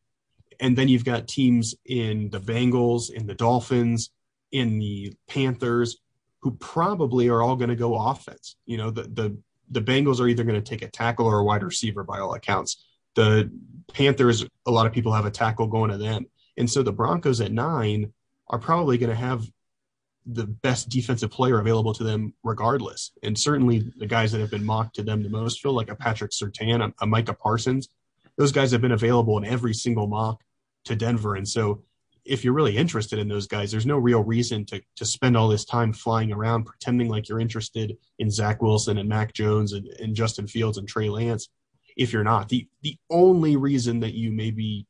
[0.61, 4.11] and then you've got teams in the Bengals, in the Dolphins,
[4.53, 5.99] in the Panthers,
[6.41, 8.57] who probably are all going to go offense.
[8.67, 9.37] You know, the the
[9.71, 12.35] the Bengals are either going to take a tackle or a wide receiver by all
[12.35, 12.85] accounts.
[13.15, 13.51] The
[13.93, 16.27] Panthers, a lot of people have a tackle going to them,
[16.57, 18.13] and so the Broncos at nine
[18.49, 19.47] are probably going to have
[20.27, 23.13] the best defensive player available to them regardless.
[23.23, 25.95] And certainly the guys that have been mocked to them the most, feel like a
[25.95, 27.89] Patrick Surtain, a, a Micah Parsons,
[28.37, 30.43] those guys have been available in every single mock
[30.87, 31.35] to Denver.
[31.35, 31.83] And so
[32.25, 35.49] if you're really interested in those guys, there's no real reason to to spend all
[35.49, 39.87] this time flying around pretending like you're interested in Zach Wilson and Mac Jones and,
[40.01, 41.49] and Justin Fields and Trey Lance.
[41.97, 44.87] If you're not, the the only reason that you maybe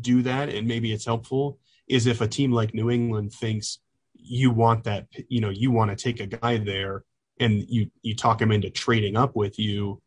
[0.00, 3.78] do that and maybe it's helpful is if a team like New England thinks
[4.22, 7.04] you want that, you know, you want to take a guy there
[7.40, 10.00] and you you talk him into trading up with you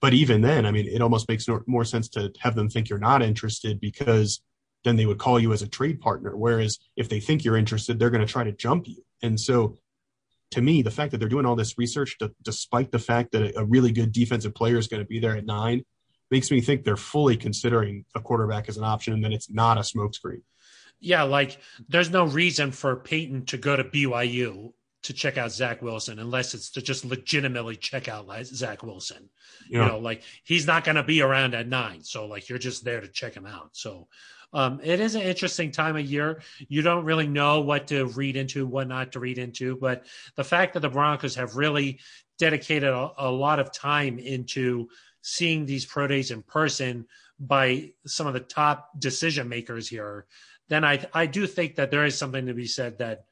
[0.00, 2.98] but even then, I mean, it almost makes more sense to have them think you're
[2.98, 4.40] not interested because
[4.82, 6.34] then they would call you as a trade partner.
[6.34, 9.04] Whereas if they think you're interested, they're going to try to jump you.
[9.22, 9.76] And so
[10.52, 13.52] to me, the fact that they're doing all this research, to, despite the fact that
[13.56, 15.84] a really good defensive player is going to be there at nine,
[16.30, 19.76] makes me think they're fully considering a quarterback as an option and that it's not
[19.76, 20.42] a smokescreen.
[21.00, 21.58] Yeah, like
[21.88, 26.52] there's no reason for Paton to go to BYU to check out Zach Wilson unless
[26.52, 29.30] it's to just legitimately check out Zach Wilson.
[29.68, 29.84] Yeah.
[29.84, 32.02] You know, like he's not going to be around at nine.
[32.04, 33.70] So like you're just there to check him out.
[33.72, 34.08] So
[34.52, 36.42] um, it is an interesting time of year.
[36.68, 39.76] You don't really know what to read into, what not to read into.
[39.76, 42.00] But the fact that the Broncos have really
[42.38, 44.88] dedicated a, a lot of time into
[45.22, 47.06] seeing these pro days in person
[47.38, 50.26] by some of the top decision makers here,
[50.70, 53.24] then I I do think that there is something to be said that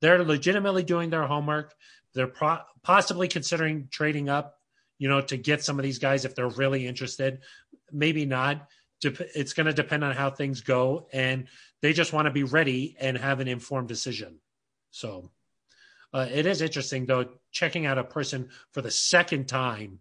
[0.00, 1.74] they're legitimately doing their homework.
[2.14, 4.58] They're pro- possibly considering trading up,
[4.98, 7.40] you know, to get some of these guys if they're really interested.
[7.90, 8.68] Maybe not.
[9.02, 11.48] It's going to depend on how things go, and
[11.80, 14.38] they just want to be ready and have an informed decision.
[14.92, 15.32] So
[16.12, 19.98] uh, it is interesting, though, checking out a person for the second time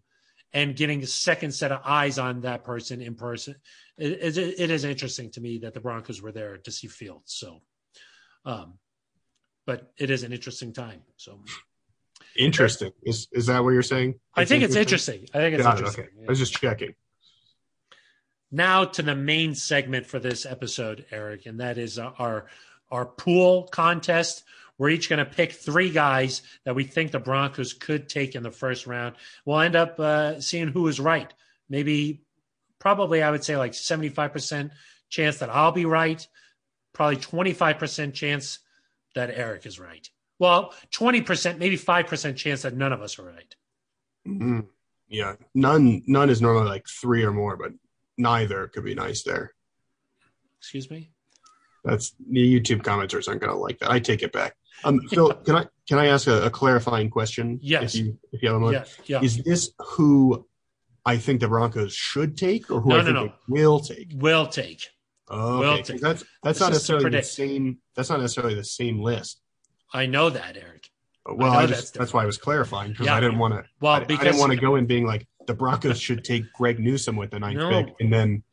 [0.53, 3.55] and getting a second set of eyes on that person in person.
[3.97, 7.33] It, it, it is interesting to me that the Broncos were there to see Fields.
[7.33, 7.61] So,
[8.45, 8.73] um,
[9.65, 11.01] but it is an interesting time.
[11.17, 11.39] So
[12.37, 14.15] interesting is is that what you're saying?
[14.35, 15.27] I think it's interesting.
[15.33, 16.05] I think it's Got interesting.
[16.05, 16.15] It, okay.
[16.19, 16.25] Yeah.
[16.27, 16.95] I was just checking.
[18.51, 22.47] Now to the main segment for this episode, Aric, and that is our
[22.89, 24.43] our pool contest.
[24.81, 28.41] We're each going to pick three guys that we think the Broncos could take in
[28.41, 29.15] the first round.
[29.45, 31.31] We'll end up uh, seeing who is right.
[31.69, 32.23] Maybe,
[32.79, 34.71] probably, I would say like 75%
[35.07, 36.27] chance that I'll be right,
[36.93, 38.57] probably 25% chance
[39.13, 40.09] that Aric is right.
[40.39, 43.55] Well, 20%, maybe 5% chance that none of us are right.
[44.27, 44.61] Mm-hmm.
[45.09, 45.35] Yeah.
[45.53, 47.73] None none is normally like 3 or more, but
[48.17, 49.53] neither could be nice there.
[50.57, 51.11] Excuse me?
[51.83, 53.91] That's the YouTube commenters aren't going to like that.
[53.91, 54.55] I take it back.
[54.83, 57.59] Um, Phil, can I can I ask a, a, clarifying question?
[57.61, 57.95] Yes.
[57.95, 58.87] If you if you have a moment.
[59.05, 59.25] Yeah, yeah.
[59.25, 60.45] Is this who
[61.05, 63.25] I think the Broncos should take, or who no, I no, think no.
[63.25, 64.11] they will take?
[64.15, 64.87] Will take.
[65.29, 65.97] Oh, okay.
[65.97, 67.77] That's that's not necessarily the same.
[67.95, 69.41] That's not necessarily the same list.
[69.93, 70.85] I know that, Aric.
[71.25, 73.15] Well, I, I just, that's, that's, why I was clarifying because yeah.
[73.15, 73.63] I didn't want to.
[73.79, 76.51] Well, I, because I didn't want to go in being like the Broncos should take
[76.53, 77.69] Greg Newsome with the ninth no.
[77.69, 78.43] pick, and then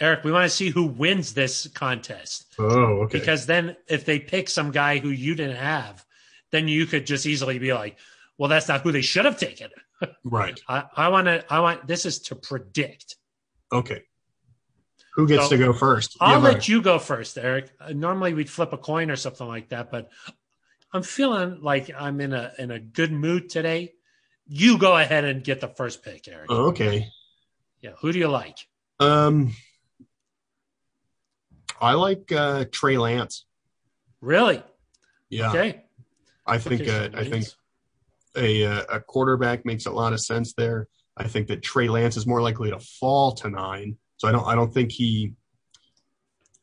[0.00, 2.54] Aric, we want to see who wins this contest.
[2.58, 3.18] Oh, okay.
[3.18, 6.04] Because then, if they pick some guy who you didn't have,
[6.50, 7.98] then you could just easily be like,
[8.38, 9.70] "Well, that's not who they should have taken."
[10.24, 10.58] Right.
[10.68, 11.44] I, I want to.
[11.48, 11.86] I want.
[11.86, 13.14] This is to predict.
[13.70, 14.02] Okay.
[15.14, 16.16] Who gets So, to go first?
[16.20, 17.68] I'll have let you go first, Aric.
[17.80, 20.10] Uh, normally we'd flip a coin or something like that, but
[20.92, 23.92] I'm feeling like I'm in a in a good mood today.
[24.48, 26.46] You go ahead and get the first pick, Aric.
[26.48, 27.06] oh, okay.
[27.80, 28.58] Yeah, who do you like?
[28.98, 29.54] Um,
[31.82, 33.44] I like uh, Trey Lance.
[34.20, 34.62] Really?
[35.28, 35.84] Yeah, Okay.
[36.46, 37.46] I think uh, I think
[38.36, 40.88] a uh, a quarterback makes a lot of sense there.
[41.16, 43.96] I think that Trey Lance is more likely to fall to nine.
[44.16, 45.32] So I don't I don't think he.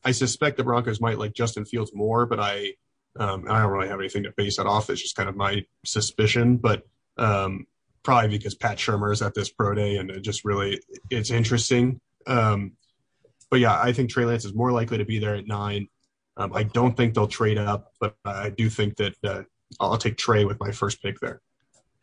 [0.04, 2.74] I suspect the Broncos might like Justin Fields more, but I
[3.18, 4.90] um, I don't really have anything to base that off.
[4.90, 6.82] It's just kind of my suspicion, but
[7.16, 7.66] um,
[8.02, 12.00] probably because Pat Shurmur is at this pro day and it just really it's interesting.
[12.26, 12.72] Um,
[13.50, 15.88] but yeah, I think Trey Lance is more likely to be there at nine.
[16.36, 19.42] Um, I don't think they'll trade up, but I do think that uh,
[19.80, 21.40] I'll take Trey with my first pick there.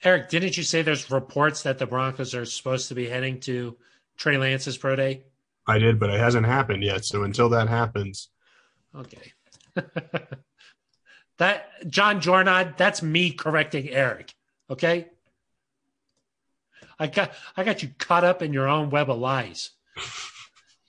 [0.03, 3.75] Aric, didn't you say there's reports that the Broncos are supposed to be heading to
[4.17, 5.23] Trey Lance's pro day?
[5.65, 7.03] I did, but it hasn't happened yet.
[7.03, 8.29] So until that happens,
[8.95, 9.33] Okay.
[11.37, 14.33] that John Jornad, that's me correcting Aric.
[14.69, 15.07] Okay.
[16.99, 19.71] I got I got you caught up in your own web of lies.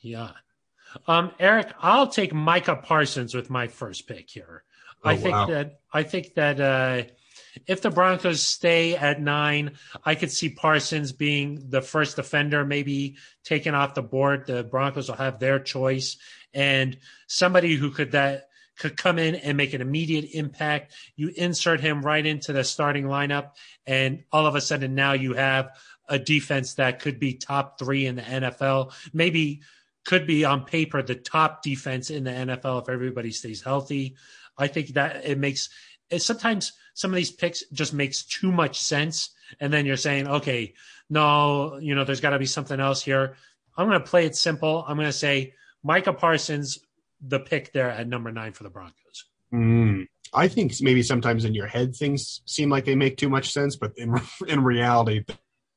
[0.00, 0.30] Yeah.
[1.06, 4.64] Um, Aric, I'll take Micah Parsons with my first pick here.
[5.04, 5.46] I Oh, think wow.
[5.46, 7.02] that I think that uh,
[7.66, 9.72] if the Broncos stay at nine,
[10.04, 14.46] I could see Parsons being the first defender, maybe taken off the board.
[14.46, 16.16] The Broncos will have their choice,
[16.52, 16.96] and
[17.26, 20.94] somebody who could that could come in and make an immediate impact.
[21.16, 23.52] You insert him right into the starting lineup,
[23.86, 25.70] and all of a sudden now you have
[26.08, 28.92] a defense that could be top three in the NFL.
[29.12, 29.60] Maybe
[30.08, 34.16] could be on paper the top defense in the NFL if everybody stays healthy.
[34.56, 35.68] I think that it makes
[36.08, 39.32] it sometimes some of these picks just makes too much sense.
[39.60, 40.72] And then you're saying, okay,
[41.10, 43.36] no, you know, there's got to be something else here.
[43.76, 44.82] I'm going to play it simple.
[44.88, 45.52] I'm going to say
[45.82, 46.78] Micah Parsons,
[47.20, 49.26] the pick there at number nine for the Broncos.
[49.52, 50.06] Mm.
[50.32, 53.76] I think maybe sometimes in your head things seem like they make too much sense,
[53.76, 55.22] but in in reality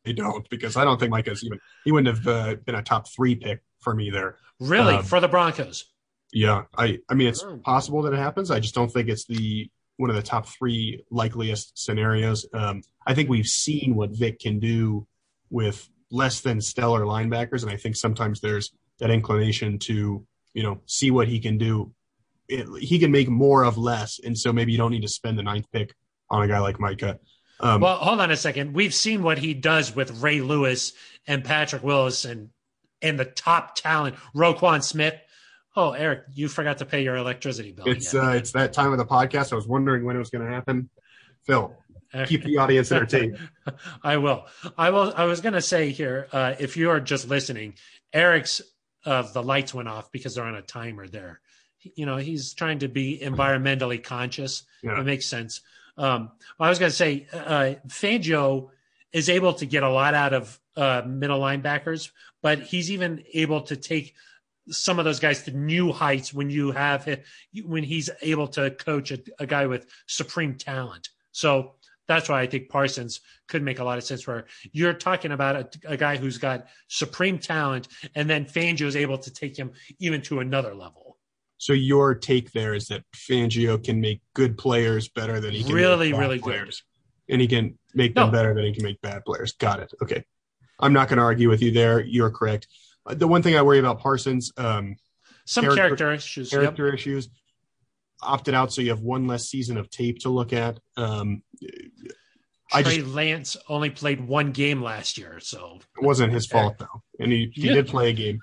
[0.06, 3.10] they don't because I don't think Micah's even he wouldn't have uh, been a top
[3.10, 4.38] three pick for me there.
[4.60, 5.86] Really, Um, for the Broncos.
[6.34, 7.58] Yeah, I I mean it's Oh.
[7.64, 8.52] possible that it happens.
[8.52, 12.46] I just don't think it's the one of the top three likeliest scenarios.
[12.54, 15.06] Um, I think we've seen what Vic can do
[15.50, 20.82] with less than stellar linebackers, and I think sometimes there's that inclination to you know
[20.86, 21.94] see what he can do.
[22.48, 25.38] It, he can make more of less, and so maybe you don't need to spend
[25.38, 25.94] the ninth pick
[26.30, 27.20] on a guy like Micah.
[27.60, 28.74] Um, Well, hold on a second.
[28.74, 30.94] We've seen what he does with Ray Lewis
[31.28, 32.50] and Patrick Willis and
[33.02, 35.16] and the top talent, Roquan Smith.
[35.76, 37.88] Oh, Aric, you forgot to pay your electricity bill.
[37.88, 39.54] it's uh, it's that time of the podcast.
[39.54, 40.90] I was wondering when it was going to happen.
[41.46, 41.76] Phil,
[42.26, 43.38] keep the audience entertained.
[44.04, 44.46] I will.
[44.78, 45.14] I will.
[45.16, 47.76] I was going to say here, uh, if you are just listening,
[48.14, 48.62] Aric's
[49.06, 51.40] uh, the lights went off because they're on a timer there.
[51.96, 54.64] You know, he's trying to be environmentally conscious.
[54.84, 55.00] Yeah.
[55.00, 55.62] It makes sense.
[55.98, 58.70] Um, I was going to say, uh, Fangio
[59.12, 62.12] is able to get a lot out of uh, middle linebackers,
[62.42, 64.14] but he's even able to take
[64.70, 67.24] some of those guys to new heights when you have hi-
[67.66, 71.10] when he's able to coach a, a guy with supreme talent.
[71.32, 71.76] So
[72.08, 74.28] that's why I think Parsons could make a lot of sense.
[74.28, 78.96] Where you're talking about a, a guy who's got supreme talent, and then Fangio is
[78.96, 81.18] able to take him even to another level.
[81.58, 85.74] So your take there is that Fangio can make good players better than he can
[85.74, 86.44] Really, make bad really good.
[86.44, 86.84] players,
[87.30, 88.32] and he can make them No.
[88.32, 89.54] better than he can make bad players.
[89.54, 89.94] Got it.
[90.02, 90.24] Okay,
[90.82, 92.00] I'm not going to argue with you there.
[92.02, 92.68] You're correct.
[93.06, 94.96] Uh, The one thing I worry about Parsons, um,
[95.46, 96.52] Some Character- character, issues.
[96.52, 96.62] Yep.
[96.62, 97.30] character issues,
[98.22, 100.80] opted out, so you have one less season of tape to look at.
[100.98, 101.42] Um,
[102.74, 106.78] I Trey just Lance only played one game last year, so it wasn't his fault
[106.78, 107.74] though, and he, he Yeah.
[107.74, 108.40] did play a game.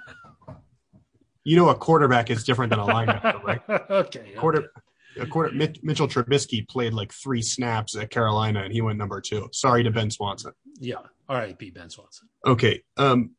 [1.45, 3.63] You know, a quarterback is different than a linebacker, right?
[3.91, 4.33] okay.
[4.37, 4.81] quarter, a
[5.27, 9.49] quarter Mitch, Mitchell Trubisky played like three snaps at Carolina and he went number two.
[9.53, 10.53] Sorry to Ben Swanson.
[10.81, 10.97] Yeah.
[11.29, 11.71] All right, B.
[11.71, 12.29] Ben Swanson.
[12.47, 12.83] Okay.
[12.97, 13.33] Um,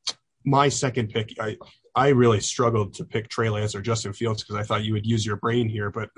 [0.45, 1.57] my second pick, I,
[1.95, 5.05] I really struggled to pick Trey Lance or Justin Fields because I thought you would
[5.05, 6.09] use your brain here, but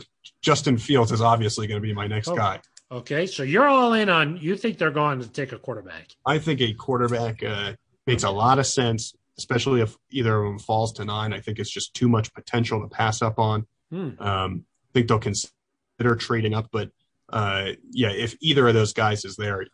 [0.41, 2.35] Justin Fields is obviously going to be my next Oh.
[2.35, 2.59] guy.
[2.91, 4.35] Okay, so you're all in on.
[4.35, 6.09] You think they're going to take a quarterback?
[6.25, 7.73] I think a quarterback uh,
[8.05, 11.31] makes a lot of sense, especially if either of them falls to nine.
[11.31, 13.65] I think it's just too much potential to pass up on.
[13.91, 14.09] Hmm.
[14.19, 16.91] Um, think they'll consider trading up, but
[17.31, 19.65] uh, yeah, if either of those guys is there,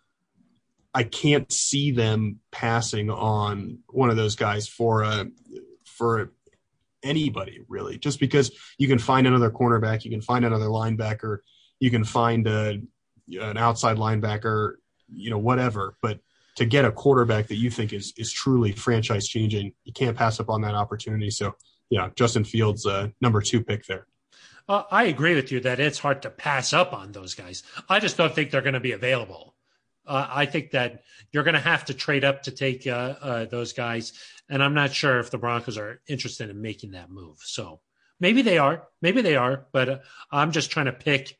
[0.93, 5.27] I can't see them passing on one of those guys for a
[5.85, 6.31] for
[7.03, 7.97] anybody really.
[7.97, 11.39] Just because you can find another cornerback, you can find another linebacker,
[11.79, 12.81] you can find a,
[13.39, 14.73] an outside linebacker,
[15.11, 15.95] you know, whatever.
[16.01, 16.19] But
[16.55, 20.39] to get a quarterback that you think is is truly franchise changing, you can't pass
[20.39, 21.29] up on that opportunity.
[21.29, 21.55] So
[21.89, 24.07] yeah, Justin Fields, uh, number two pick there.
[24.67, 27.63] Uh, I agree with you that it's hard to pass up on those guys.
[27.87, 29.55] I just don't think they're going to be available.
[30.05, 33.45] Uh, I think that you're going to have to trade up to take uh, uh,
[33.45, 34.13] those guys,
[34.49, 37.37] and I'm not sure if the Broncos are interested in making that move.
[37.43, 37.81] So
[38.19, 39.97] maybe they are, maybe they are, but uh,
[40.31, 41.37] I'm just trying to pick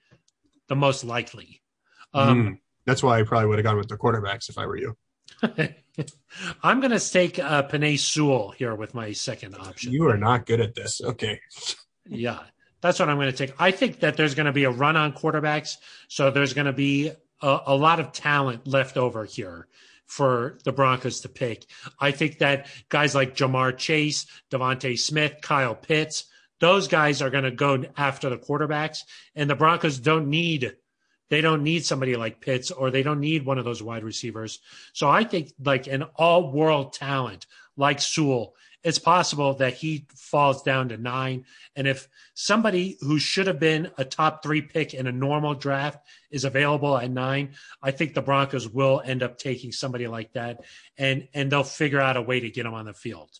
[0.68, 1.62] the most likely.
[2.14, 4.78] Um, mm, that's why I probably would have gone with the quarterbacks if I were
[4.78, 4.98] you.
[6.64, 9.94] I'm going to take uh, Penei Sewell here with my second option.
[9.94, 11.02] You are not good at this.
[11.02, 11.40] Okay.
[12.06, 12.40] yeah,
[12.82, 13.56] that's what I'm going to take.
[13.60, 16.74] I think that there's going to be a run on quarterbacks, so there's going to
[16.74, 17.12] be
[17.42, 19.68] a, a lot of talent left over here
[20.06, 21.66] for the Broncos to pick.
[22.00, 26.26] I think that guys like Ja'Marr Chase, DeVonta Smith, Kyle Pitts,
[26.60, 29.00] those guys are going to go after the quarterbacks,
[29.36, 30.76] and the Broncos don't need
[31.30, 34.60] they don't need somebody like Pitts or they don't need one of those wide receivers.
[34.94, 40.64] So I think like an all world talent like Sewell, it's possible that he falls
[40.64, 41.46] down to nine.
[41.76, 46.06] And if somebody who should have been a top three pick in a normal draft
[46.32, 50.62] is available at nine, I think the Broncos will end up taking somebody like that
[50.98, 53.32] and, and they'll figure out a way to get him on the field.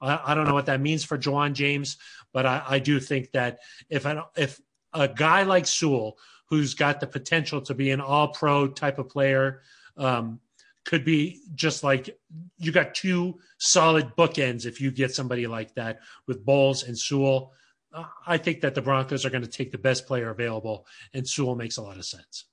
[0.00, 1.96] I, I don't know what that means for Ja'Wuan James,
[2.32, 4.60] but I, I do think that if an, if
[4.92, 6.18] a guy like Sewell,
[6.50, 9.62] who's got the potential to be an all pro type of player.
[9.96, 10.40] Um,
[10.84, 12.18] could be just like
[12.58, 17.52] you got two solid bookends if you get somebody like that with Bolles and Sewell.
[17.92, 21.26] Uh, I think that the Broncos are going to take the best player available, and
[21.26, 22.46] Sewell makes a lot of sense.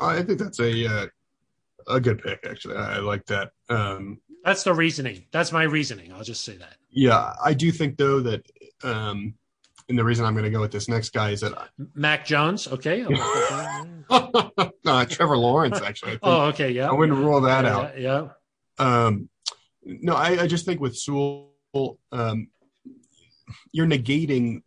[0.00, 1.06] I think that's a uh,
[1.88, 2.46] a good pick.
[2.48, 3.52] Actually, I, I like that.
[3.68, 5.24] Um, that's the reasoning.
[5.32, 6.12] That's my reasoning.
[6.12, 6.76] I'll just say that.
[6.90, 8.46] Yeah, I do think though that
[8.84, 9.34] um,
[9.88, 12.66] and the reason I'm going to go with this next guy is that Mac Jones.
[12.68, 13.06] Okay.
[14.84, 15.80] no, Trevor Lawrence.
[15.80, 16.18] Actually.
[16.22, 16.70] oh, okay.
[16.70, 16.88] Yeah.
[16.88, 18.00] I wouldn't rule that yeah, out.
[18.00, 18.28] Yeah.
[18.78, 19.28] Um,
[19.84, 21.52] no, I, I, just think with Sewell,
[22.12, 22.48] um,
[23.72, 24.62] you're negating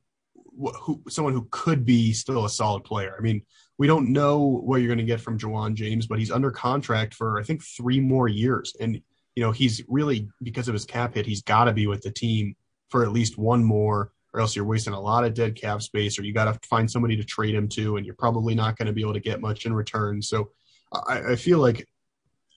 [0.81, 3.15] who, someone who could be still a solid player.
[3.17, 3.43] I mean,
[3.77, 7.13] we don't know what you're going to get from Ja'Wuan James, but he's under contract
[7.13, 9.01] for I think three more years, and
[9.35, 12.11] you know he's really because of his cap hit, he's got to be with the
[12.11, 12.55] team
[12.89, 16.19] for at least one more or else you're wasting a lot of dead cap space,
[16.19, 18.88] or you got to find somebody to trade him to, and you're probably not going
[18.88, 20.21] to be able to get much in return.
[20.21, 20.51] So
[20.93, 21.88] I, I, feel like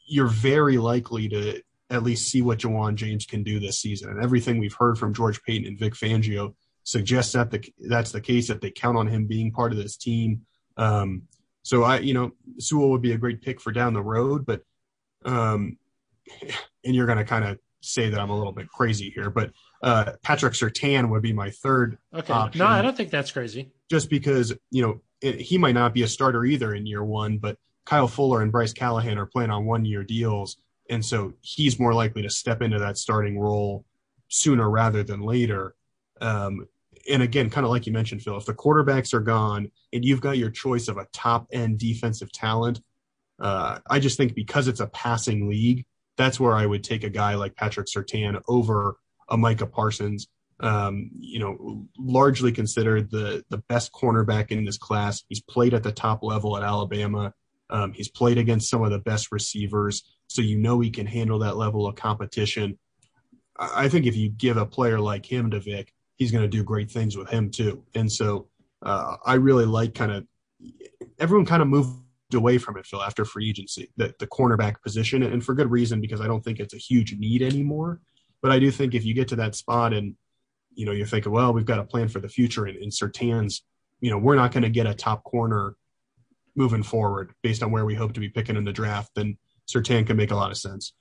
[0.06, 4.10] you're very likely to at least see what Ja'Wuan James can do this season.
[4.10, 6.54] And everything we've heard from George Paton and Vic Fangio
[6.84, 9.96] suggests that the, that's the case, that they count on him being part of this
[9.96, 10.42] team.
[10.76, 11.22] Um,
[11.62, 14.62] so I, you know, Sewell would be a great pick for down the road, but,
[15.24, 15.76] um,
[16.84, 19.52] and you're going to kind of say that I'm a little bit crazy here, but
[19.82, 21.98] uh, Patrick Surtain would be my third.
[22.14, 22.32] Okay.
[22.32, 23.72] Option, no, I don't think that's crazy.
[23.90, 27.38] Just because you know it, he might not be a starter either in year one,
[27.38, 30.56] but Kyle Fuller and Bryce Callahan are playing on one year deals,
[30.88, 33.84] and so he's more likely to step into that starting role
[34.28, 35.74] sooner rather than later.
[36.20, 36.66] Um,
[37.10, 40.20] and again, kind of like you mentioned, Phil, if the quarterbacks are gone and you've
[40.20, 42.80] got your choice of a top end defensive talent,
[43.40, 45.84] uh, I just think because it's a passing league,
[46.16, 48.96] that's where I would take a guy like Patrick Surtain over
[49.32, 50.28] a Micah Parsons.
[50.60, 55.24] Um, you know, largely considered the the best cornerback in this class.
[55.28, 57.34] He's played at the top level at Alabama.
[57.68, 61.40] Um, he's played against some of the best receivers, so you know he can handle
[61.40, 62.78] that level of competition.
[63.58, 66.62] I think if you give a player like him to Vic, he's going to do
[66.62, 67.84] great things with him too.
[67.94, 68.48] And so
[68.82, 70.26] uh, I really like kind of
[71.18, 71.98] everyone kind of moved
[72.34, 76.00] away from it, Phil, after free agency, the, the cornerback position, and for good reason
[76.00, 78.00] because I don't think it's a huge need anymore.
[78.42, 80.16] But I do think if you get to that spot and
[80.74, 83.62] you know you're thinking, well, we've got a plan for the future, and, and Surtain's,
[84.00, 85.76] you know, we're not going to get a top corner
[86.54, 90.06] moving forward based on where we hope to be picking in the draft, then Surtain
[90.06, 90.92] can make a lot of sense.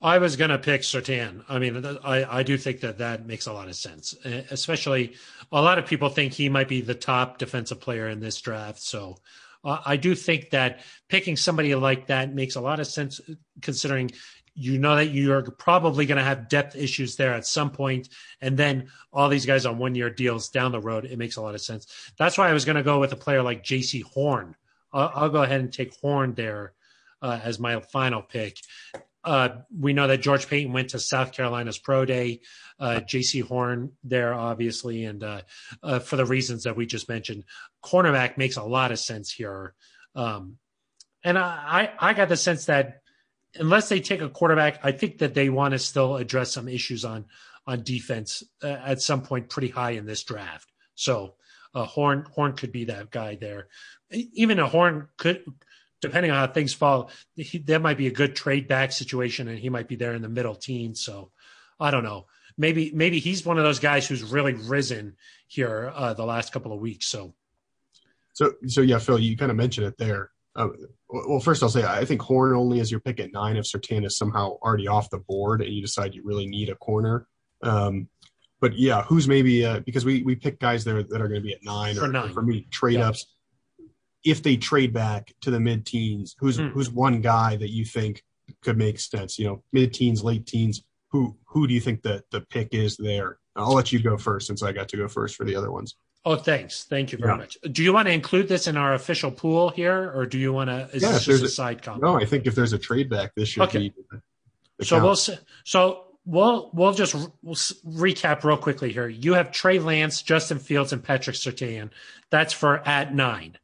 [0.00, 1.44] I was going to pick Surtain.
[1.48, 5.14] I mean, I, I do think that that makes a lot of sense, especially
[5.52, 8.80] a lot of people think he might be the top defensive player in this draft.
[8.80, 9.18] So
[9.64, 13.20] uh, I do think that picking somebody like that makes a lot of sense
[13.60, 14.10] considering
[14.54, 18.08] you know that you're probably going to have depth issues there at some point,
[18.40, 21.04] and then all these guys on one year deals down the road.
[21.04, 21.86] It makes a lot of sense.
[22.18, 24.54] That's why I was going to go with a player like Jaycee Horn.
[24.92, 26.72] I'll, I'll go ahead and take Horn there
[27.20, 28.58] uh, as my final pick.
[29.24, 32.42] Uh, we know that George Paton went to South Carolina's pro day.
[32.78, 35.40] Uh, Jaycee Horn there, obviously, and uh,
[35.82, 37.44] uh, for the reasons that we just mentioned,
[37.82, 39.74] cornerback makes a lot of sense here.
[40.14, 40.58] Um,
[41.24, 43.00] and I, I got the sense that
[43.56, 47.04] unless they take a quarterback, I think that they want to still address some issues
[47.04, 47.26] on
[47.66, 50.70] on defense uh, at some point pretty high in this draft.
[50.94, 51.34] So
[51.74, 53.68] uh, Horn Horn could be that guy there.
[54.10, 55.44] Even a Horn could,
[56.00, 57.10] depending on how things fall,
[57.64, 60.28] that might be a good trade back situation, and he might be there in the
[60.28, 61.00] middle teens.
[61.00, 61.30] So
[61.80, 62.26] I don't know.
[62.56, 66.72] maybe maybe he's one of those guys who's really risen here uh, the last couple
[66.72, 67.06] of weeks.
[67.06, 67.34] So,
[68.32, 70.30] so so yeah, Phil, you kind of mentioned it there.
[70.56, 70.68] Uh,
[71.08, 74.06] well, first I'll say I think Horn only is your pick at nine if Surtain
[74.06, 77.26] is somehow already off the board and you decide you really need a corner.
[77.62, 78.08] Um,
[78.60, 81.46] but yeah, who's maybe uh, because we we pick guys there that are going to
[81.46, 82.30] be at nine for or, nine.
[82.30, 83.08] or for me trade yeah.
[83.08, 83.26] ups.
[84.24, 86.70] If they trade back to the mid teens, who's mm.
[86.70, 88.22] who's one guy that you think
[88.62, 89.38] could make sense?
[89.38, 90.82] You know, mid teens, late teens.
[91.10, 93.38] Who who do you think that the pick is there?
[93.56, 95.96] I'll let you go first since I got to go first for the other ones.
[96.26, 96.84] Oh, thanks.
[96.84, 97.36] Thank you very yeah.
[97.36, 97.58] much.
[97.70, 100.70] Do you want to include this in our official pool here, or do you want
[100.70, 100.88] to?
[100.94, 102.02] Is yeah, this just a, a side comment?
[102.02, 103.90] No, I think if there's a trade back, this should okay.
[103.90, 103.94] be.
[104.80, 105.16] so we'll
[105.64, 109.06] so we'll we'll just we'll recap real quickly here.
[109.06, 111.90] You have Trey Lance, Justin Fields, and Patrick Surtain.
[112.30, 113.58] That's for at nine.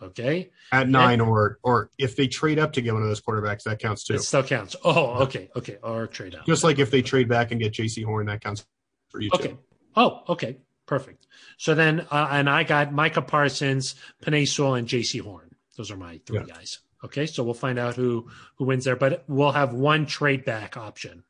[0.00, 0.50] Okay.
[0.70, 3.64] At nine, and, or or if they trade up to get one of those quarterbacks,
[3.64, 4.14] that counts too.
[4.14, 4.76] It still counts.
[4.84, 5.78] Oh, okay, okay.
[5.82, 6.46] Or trade up.
[6.46, 8.64] Just like if they trade back and get Jaycee Horn, that counts
[9.08, 9.48] for you okay.
[9.48, 9.58] too.
[9.96, 11.26] Oh, okay, perfect.
[11.56, 15.54] So then, uh, and I got Micah Parsons, Penei Sewell, and Jaycee Horn.
[15.76, 16.54] Those are my three yeah.
[16.54, 16.80] guys.
[17.04, 20.76] Okay, so we'll find out who who wins there, but we'll have one trade back
[20.76, 21.22] option.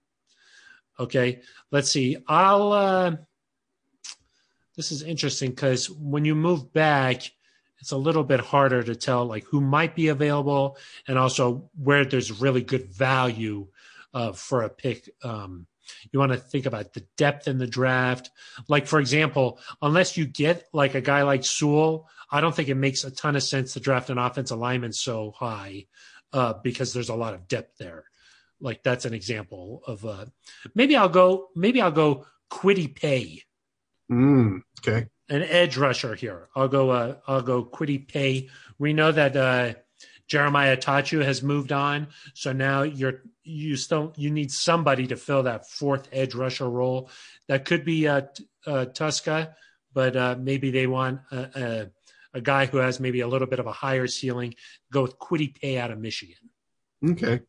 [0.98, 2.16] Okay, let's see.
[2.28, 2.72] I'll.
[2.72, 3.16] Uh,
[4.76, 7.30] this is interesting because when you move back,
[7.78, 12.04] it's a little bit harder to tell like who might be available and also where
[12.04, 13.66] there's really good value
[14.14, 15.10] uh, for a pick.
[15.22, 15.66] Um,
[16.12, 18.30] you want to think about the depth in the draft.
[18.68, 22.74] Like, for example, unless you get like a guy like Sewell, I don't think it
[22.74, 25.86] makes a ton of sense to draft an offensive lineman so high
[26.32, 28.04] uh, because there's a lot of depth there.
[28.60, 30.26] Like that's an example of uh,
[30.74, 33.42] maybe I'll go maybe I'll go Kwity Paye.
[34.10, 35.06] Mm, okay.
[35.28, 36.48] An edge rusher here.
[36.54, 38.48] I'll go uh, I'll go Kwity Paye.
[38.78, 39.74] We know that uh,
[40.26, 45.44] Jeremiah Attaochu has moved on, so now you're you still you need somebody to fill
[45.44, 47.10] that fourth edge rusher role.
[47.48, 48.22] That could be uh,
[48.66, 49.54] uh Tuszka,
[49.92, 51.36] but uh, maybe they want a,
[52.34, 54.54] a, a, guy who has maybe a little bit of a higher ceiling.
[54.90, 56.36] Go with Kwity Paye out of Michigan.
[57.10, 57.40] Okay,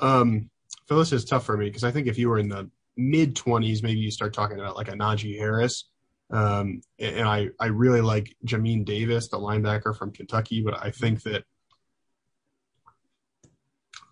[0.00, 0.50] um,
[0.88, 3.82] Phyllis is tough for me because I think if you were in the mid twenties,
[3.82, 5.84] maybe you start talking about like a Najee Harris.
[6.32, 11.24] Um, and I, I really like Jamin Davis, the linebacker from Kentucky, but I think
[11.24, 11.42] that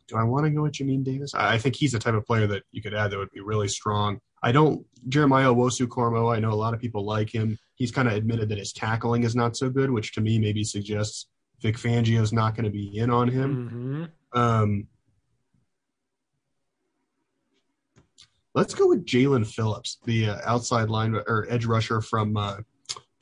[0.08, 1.34] do I want to go with Jamin Davis?
[1.34, 3.68] I think he's the type of player that you could add that would be really
[3.68, 4.20] strong.
[4.42, 6.36] I don't Jeremiah Owusu-Koramoah.
[6.36, 7.58] I know a lot of people like him.
[7.74, 10.64] He's kind of admitted that his tackling is not so good, which to me maybe
[10.64, 11.26] suggests
[11.60, 14.10] Vic Fangio's not going to be in on him.
[14.32, 14.38] Mm-hmm.
[14.38, 14.86] Um,
[18.54, 22.56] let's go with Jaelan Phillips, the uh, outside line or edge rusher from uh,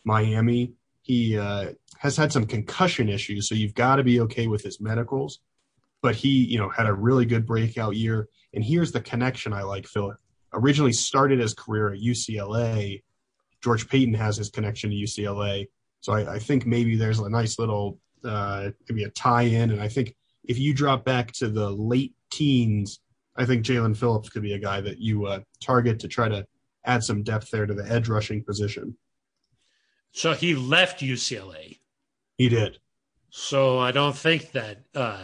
[0.05, 0.73] Miami.
[1.03, 4.81] He uh, has had some concussion issues, so you've got to be okay with his
[4.81, 5.41] medicals
[6.07, 8.29] but he, you know, had a really good breakout year.
[8.55, 10.15] And here's the connection I like, Phil.
[10.53, 13.03] Originally started his career at UCLA.
[13.61, 15.67] George Paton has his connection to UCLA.
[15.99, 19.73] So I, I think maybe there's a nice little, uh, maybe a tie in.
[19.73, 23.01] And I think if you drop back to the late teens,
[23.35, 26.47] I think Jaelan Phillips could be a guy that you uh, target to try to
[26.85, 28.97] add some depth there to the edge rushing position.
[30.13, 31.81] So he left UCLA.
[32.39, 32.79] He did.
[33.29, 35.19] So I don't think that uh,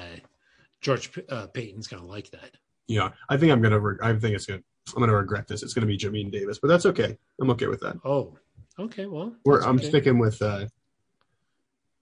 [0.83, 2.51] George uh, Paton's going to like that.
[2.89, 3.81] Yeah, I think I'm going to.
[3.81, 4.63] Re- I think it's going.
[4.89, 5.63] I'm going to regret this.
[5.63, 7.17] It's going to be Jamin Davis, but that's okay.
[7.41, 7.97] I'm okay with that.
[8.05, 8.37] Oh,
[8.79, 9.07] okay.
[9.07, 9.89] Well, I'm okay.
[9.89, 10.67] sticking with uh,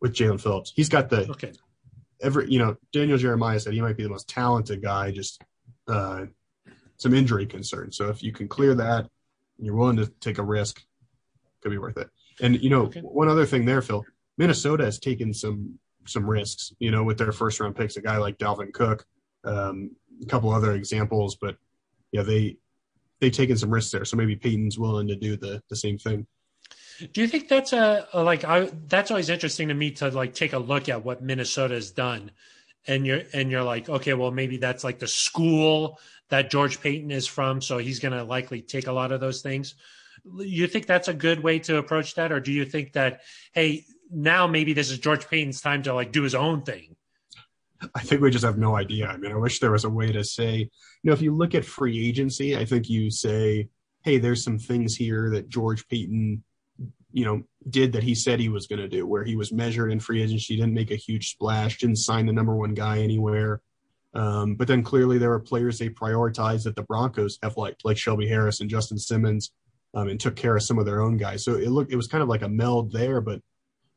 [0.01, 0.73] with Jaelan Phillips.
[0.75, 1.53] He's got the okay.
[2.23, 5.11] Every you know, Daniel Jeremiah said he might be the most talented guy.
[5.11, 5.43] Just
[5.87, 6.27] uh,
[6.97, 7.97] some injury concerns.
[7.97, 9.01] So if you can clear that,
[9.59, 10.83] and you're willing to take a risk,
[11.63, 12.09] could be worth it.
[12.41, 13.01] And you know, okay.
[13.01, 14.05] one other thing there, Phil.
[14.39, 18.17] Minnesota has taken some some risks, you know, with their first round picks, a guy
[18.17, 19.07] like Dalvin Cook,
[19.45, 19.91] um,
[20.23, 21.57] a couple other examples, but
[22.13, 22.57] yeah, they
[23.21, 24.05] they've taken some risks there.
[24.05, 26.27] So maybe Paton's willing to do the the same thing.
[27.13, 30.35] Do you think that's a, a like I that's always interesting to me to like
[30.35, 32.31] take a look at what Minnesota has done,
[32.87, 35.99] and you're and you're like, okay, well maybe that's like the school
[36.29, 39.75] that George Paton is from, so he's to likely take a lot of those things.
[40.37, 43.23] You think that's a good way to approach that, or do you think that
[43.53, 46.97] hey, now maybe this is George Paton's time to like do his own thing.
[47.95, 49.07] I think we just have no idea.
[49.07, 50.69] I mean, I wish there was a way to say, you
[51.05, 53.69] know, if you look at free agency, I think you say,
[54.05, 56.45] hey, there's some things here that George Paton,
[57.13, 59.93] you know, did that he said he was going to do, where he was measured
[59.93, 63.63] in free agency, didn't make a huge splash, didn't sign the number one guy anywhere.
[64.13, 67.97] Um, but then clearly there were players they prioritized that the Broncos have liked, like
[67.97, 69.53] Shelby Harris and Justin Simmons,
[69.95, 71.45] um, and took care of some of their own guys.
[71.45, 73.41] So it looked, it was kind of like a meld there, but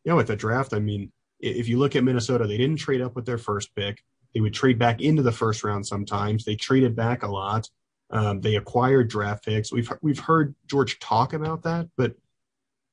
[0.04, 3.16] you know, the draft, I mean, if you look at Minnesota, they didn't trade up
[3.16, 4.04] with their first pick.
[4.34, 6.44] They would trade back into the first round sometimes.
[6.44, 7.70] They traded back a lot.
[8.10, 9.72] Um, they acquired draft picks.
[9.72, 12.16] We've we've heard George talk about that, but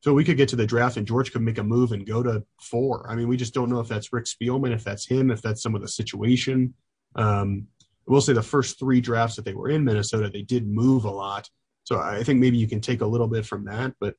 [0.02, 2.22] so we could get to the draft and George could make a move and go
[2.22, 3.06] to four.
[3.08, 5.62] I mean, we just don't know if that's Rick Spielman, if that's him, if that's
[5.62, 6.72] some of the situation.
[7.16, 7.66] Um,
[8.06, 11.10] we'll say the first three drafts that they were in Minnesota, they did move a
[11.10, 11.50] lot.
[11.84, 14.14] So I think maybe you can take a little bit from that, but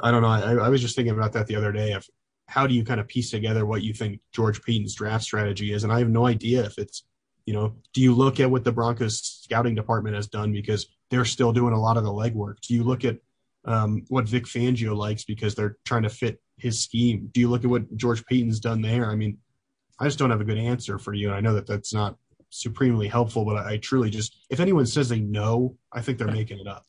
[0.00, 0.28] I don't know.
[0.28, 2.06] I, I was just thinking about that the other day of
[2.46, 5.84] how do you kind of piece together what you think George Paton's draft strategy is,
[5.84, 7.04] and I have no idea if it's
[7.46, 11.24] you know, do you look at what the Broncos scouting department has done because they're
[11.24, 12.60] still doing a lot of the legwork?
[12.60, 13.18] Do you look at
[13.64, 17.28] um, what Vic Fangio likes because they're trying to fit his scheme?
[17.32, 19.10] Do you look at what George Paton's done there?
[19.10, 19.38] I mean,
[20.00, 21.28] I just don't have a good answer for you.
[21.28, 22.16] And I know that that's not
[22.48, 26.28] supremely helpful, but I, I truly just, if anyone says they know, I think they're
[26.28, 26.86] making it up.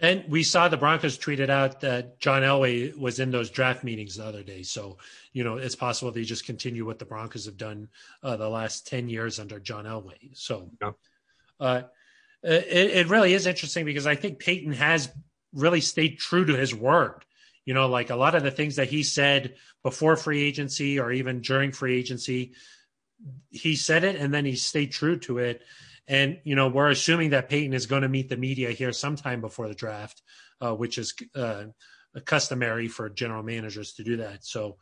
[0.00, 4.16] And we saw the Broncos tweeted out that John Elway was in those draft meetings
[4.16, 4.62] the other day.
[4.62, 4.96] So,
[5.32, 7.88] you know, it's possible they just continue what the Broncos have done
[8.22, 10.30] uh, the last 10 years under John Elway.
[10.32, 10.92] So, yeah.
[11.60, 11.82] uh,
[12.42, 15.10] it, it really is interesting because I think Paton has
[15.52, 17.24] really stayed true to his word.
[17.66, 21.12] You know, like a lot of the things that he said before free agency or
[21.12, 22.52] even during free agency,
[23.50, 25.62] he said it and then he stayed true to it.
[26.10, 29.40] And, you know, we're assuming that Paton is going to meet the media here sometime
[29.40, 30.22] before the draft,
[30.60, 31.66] uh, which is uh,
[32.24, 34.44] customary for general managers to do that.
[34.44, 34.76] So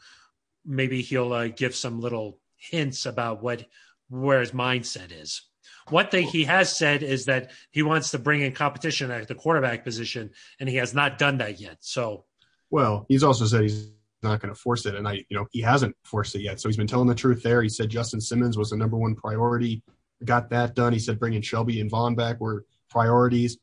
[0.65, 3.67] maybe he'll uh, give some little hints about what
[4.09, 5.43] where his mindset is.
[5.91, 9.35] One thing he has said is that he wants to bring in competition at the
[9.35, 11.77] quarterback position, and he has not done that yet.
[11.81, 12.25] So,
[12.71, 13.91] well, he's also said he's
[14.23, 16.59] not going to force it, and I, you know, he hasn't forced it yet.
[16.59, 17.63] So he's been telling the truth there.
[17.63, 19.83] He said Justin Simmons was the number one priority
[20.25, 20.93] got that done.
[20.93, 23.59] He said bringing Shelby and Vaughn back were priorities.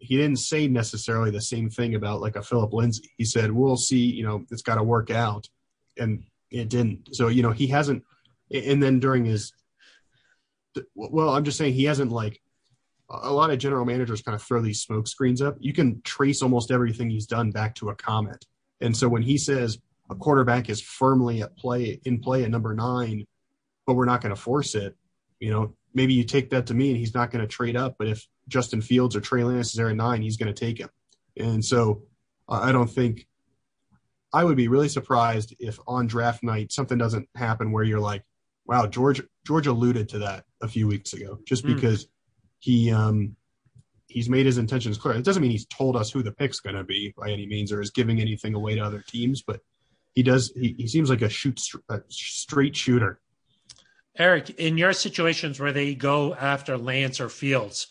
[0.00, 3.10] He didn't say necessarily the same thing about like a Phillip Lindsay.
[3.16, 4.06] He said, "We'll see.
[4.06, 5.48] You know, it's got to work out,"
[5.98, 7.14] and it didn't.
[7.14, 8.04] So you know, he hasn't.
[8.50, 9.52] And then during his,
[10.94, 12.40] well, I'm just saying he hasn't like
[13.10, 15.56] a lot of general managers kind of throw these smoke screens up.
[15.58, 18.44] You can trace almost everything he's done back to a comment.
[18.80, 19.78] And so when he says
[20.10, 23.26] a quarterback is firmly at play in play at number nine,
[23.86, 24.96] but we're not going to force it,
[25.40, 28.08] you know, maybe you take that to mean he's not going to trade up, but
[28.08, 30.88] if Justin Fields or Trey Lance is there at nine, he's going to take him.
[31.36, 32.02] And so
[32.48, 33.26] uh, I don't think
[34.32, 38.22] I would be really surprised if on draft night something doesn't happen where you're like,
[38.66, 41.74] wow, George George alluded to that a few weeks ago, just mm.
[41.74, 42.08] because
[42.58, 43.36] he um
[44.08, 45.14] he's made his intentions clear.
[45.14, 47.72] It doesn't mean he's told us who the pick's going to be by any means
[47.72, 49.60] or is giving anything away to other teams, but
[50.14, 50.52] he does.
[50.54, 53.20] He, he seems like a shoot a straight shooter,
[54.18, 57.86] Aric, in your situations where they go after Lance or Fields,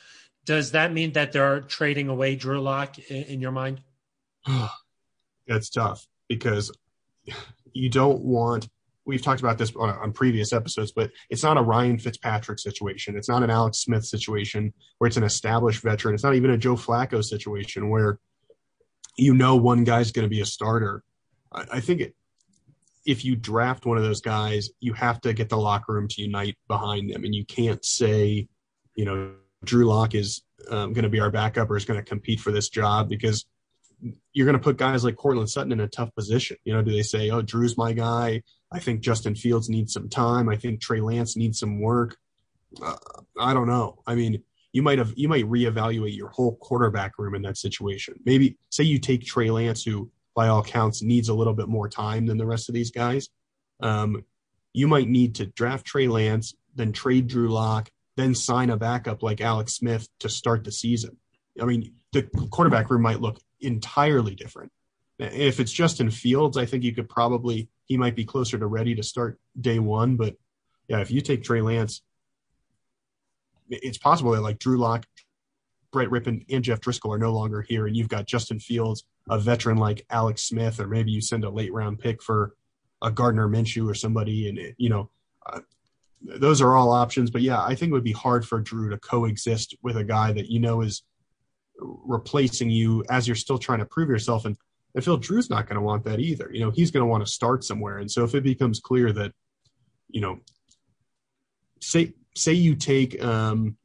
[0.45, 3.82] does that mean that they're trading away Drew Lock in, in your mind?
[5.49, 6.73] It's tough because
[7.73, 8.67] you don't want.
[9.05, 13.15] We've talked about this on, on, previous episodes, but it's not a Ryan Fitzpatrick situation.
[13.15, 16.13] It's not an Alex Smith situation where it's an established veteran.
[16.13, 18.19] It's not even a Joe Flacco situation where
[19.17, 21.01] you know one guy's going to be a starter.
[21.53, 22.15] I, I think it,
[23.08, 26.22] if you draft one of those guys, you have to get the locker room to
[26.22, 28.49] unite behind them, and you can't say,
[28.95, 29.32] you know,
[29.64, 32.51] Drew Lock is um, going to be our backup or is going to compete for
[32.51, 33.45] this job because
[34.34, 36.58] you're going to put guys like Courtland Sutton in a tough position.
[36.66, 38.43] You know, do they say, "Oh, Drew's my guy"?
[38.72, 40.49] I think Justin Fields needs some time.
[40.49, 42.18] I think Trey Lance needs some work.
[42.84, 42.97] Uh,
[43.39, 43.99] I don't know.
[44.05, 44.43] I mean,
[44.74, 48.16] you might have you might reevaluate your whole quarterback room in that situation.
[48.26, 51.89] Maybe say you take Trey Lance, who by all counts, needs a little bit more
[51.89, 53.27] time than the rest of these guys.
[53.79, 54.23] Um,
[54.71, 59.23] you might need to draft Trey Lance, then trade Drew Lock, then sign a backup
[59.23, 61.17] like Alex Smith to start the season.
[61.59, 62.21] I mean, the
[62.51, 64.71] quarterback room might look entirely different.
[65.17, 68.93] If it's Justin Fields, I think you could probably he might be closer to ready
[68.93, 70.17] to start day one.
[70.17, 70.35] But
[70.88, 72.03] yeah, if you take Trey Lance,
[73.71, 75.07] it's possible that like Drew Lock,
[75.91, 79.39] Brett Rypien, and Jeff Driskel are no longer here, and you've got Justin Fields a
[79.39, 82.53] veteran like Alex Smith, or maybe you send a late round pick for
[83.01, 85.09] a Gardner Minshew or somebody, and it, you know,
[85.45, 85.59] uh,
[86.21, 87.30] those are all options.
[87.30, 90.32] But yeah, I think it would be hard for Drew to coexist with a guy
[90.32, 91.03] that you know is
[91.80, 94.45] replacing you as you're still trying to prove yourself.
[94.45, 94.57] And
[94.95, 96.49] I feel Drew's not going to want that either.
[96.51, 97.99] You know, he's going to want to start somewhere.
[97.99, 99.32] And so if it becomes clear that,
[100.09, 100.39] you know,
[101.82, 103.78] say say you take um,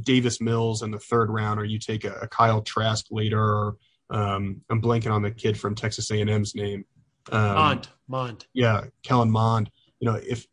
[0.00, 3.76] Davis Mills in the third round, or you take a, a Kyle Trask later, or
[4.10, 6.84] um, I'm blanking on the kid from Texas A&M's name.
[7.32, 8.46] Um, Mond, Mond.
[8.52, 9.70] Yeah, Kellen Mond.
[10.00, 10.46] You know, if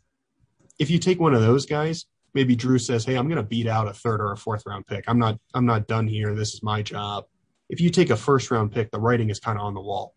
[0.79, 3.67] if you take one of those guys, maybe Drew says, "Hey, I'm going to beat
[3.67, 5.03] out a third or a fourth round pick.
[5.07, 6.33] I'm not I'm not done here.
[6.33, 7.25] This is my job."
[7.69, 10.15] If you take a first round pick, the writing is kind of on the wall.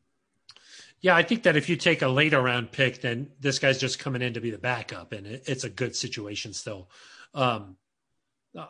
[1.01, 3.99] Yeah, I think that if you take a later round pick, then this guy's just
[3.99, 6.89] coming in to be the backup, and it, it's a good situation still.
[7.35, 7.77] Um,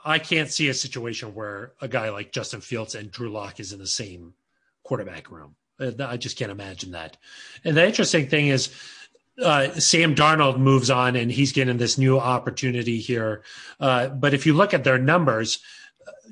[0.05, 3.73] I can't see a situation where a guy like Justin Fields and Drew Lock is
[3.73, 4.35] in the same
[4.85, 5.57] quarterback room.
[5.81, 7.17] Uh, I just can't imagine that.
[7.65, 8.71] And the interesting thing is,
[9.43, 13.43] uh, Sam Darnold moves on and he's getting this new opportunity here.
[13.81, 15.59] Uh, but if you look at their numbers,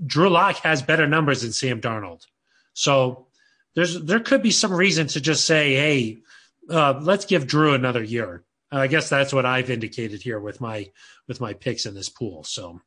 [0.07, 2.26] Drew Lock has better numbers than Sam Darnold.
[2.74, 3.26] So
[3.74, 6.18] there's there could be some reason to just say, hey,
[6.70, 8.44] uh, let's give Drew another year.
[8.70, 10.90] I guess that's what I've indicated here with my
[11.28, 12.44] with my picks in this pool.
[12.44, 12.80] So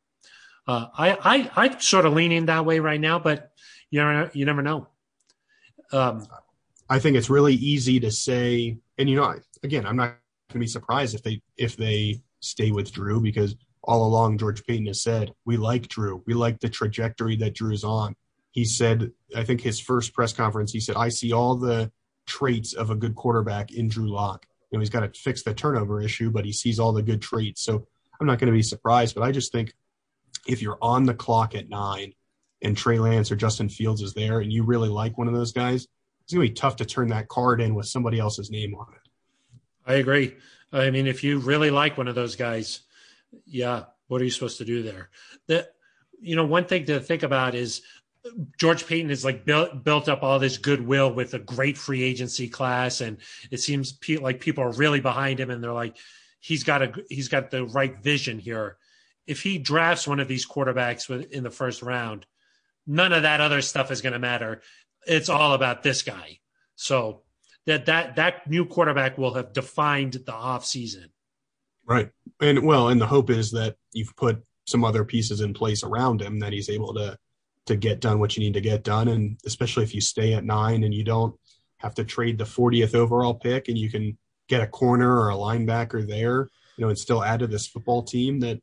[0.68, 3.52] uh, I, I I'm sort of leaning that way right now, but
[3.92, 4.88] you never you never know.
[5.92, 6.26] Um,
[6.90, 10.18] I think it's really easy to say, and you know, again, I'm not
[10.50, 14.66] going to be surprised if they if they stay with Drew because all along George
[14.66, 18.16] Paton has said we like Drew, we like the trajectory that Drew's on.
[18.52, 21.92] He said, I think his first press conference, he said, I see all the
[22.26, 24.46] traits of a good quarterback in Drew Lock.
[24.72, 27.22] You know, he's got to fix the turnover issue, but he sees all the good
[27.22, 27.62] traits.
[27.62, 27.86] So
[28.20, 29.74] I'm not going to be surprised, but I just think
[30.48, 32.14] if you're on the clock at nine
[32.66, 35.52] and Trey Lance or Justin Fields is there and you really like one of those
[35.52, 35.88] guys,
[36.24, 38.88] it's going to be tough to turn that card in with somebody else's name on
[38.94, 39.10] it.
[39.86, 40.36] I agree.
[40.74, 42.82] I mean, if you really like one of those guys,
[43.46, 45.10] yeah, what are you supposed to do there?
[45.48, 45.70] The,
[46.20, 47.82] you know, one thing to think about is
[48.58, 52.50] George Paton has like built built up all this goodwill with a great free agency
[52.50, 53.18] class, and
[53.52, 55.98] it seems pe- like people are really behind him, and they're like,
[56.40, 58.78] he's got a he's got the right vision here.
[59.28, 62.26] If he drafts one of these quarterbacks in the first round,
[62.88, 64.62] none of that other stuff is going to matter
[65.06, 66.40] it's all about this guy.
[66.76, 67.22] So
[67.66, 71.10] that that that new quarterback will have defined the off season.
[71.88, 72.10] Right.
[72.42, 76.22] And well, and the hope is that you've put some other pieces in place around
[76.22, 77.18] him that he's able to
[77.68, 80.46] to get done what you need to get done and especially if you stay at
[80.46, 81.34] 9 and you don't
[81.78, 84.16] have to trade the 40th overall pick and you can
[84.48, 88.04] get a corner or a linebacker there, you know, and still add to this football
[88.04, 88.62] team that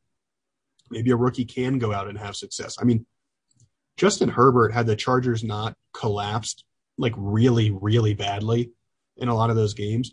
[0.88, 2.76] maybe a rookie can go out and have success.
[2.80, 3.04] I mean,
[3.96, 6.64] Justin Herbert had the Chargers not collapsed
[6.98, 8.70] like really, really badly
[9.16, 10.12] in a lot of those games,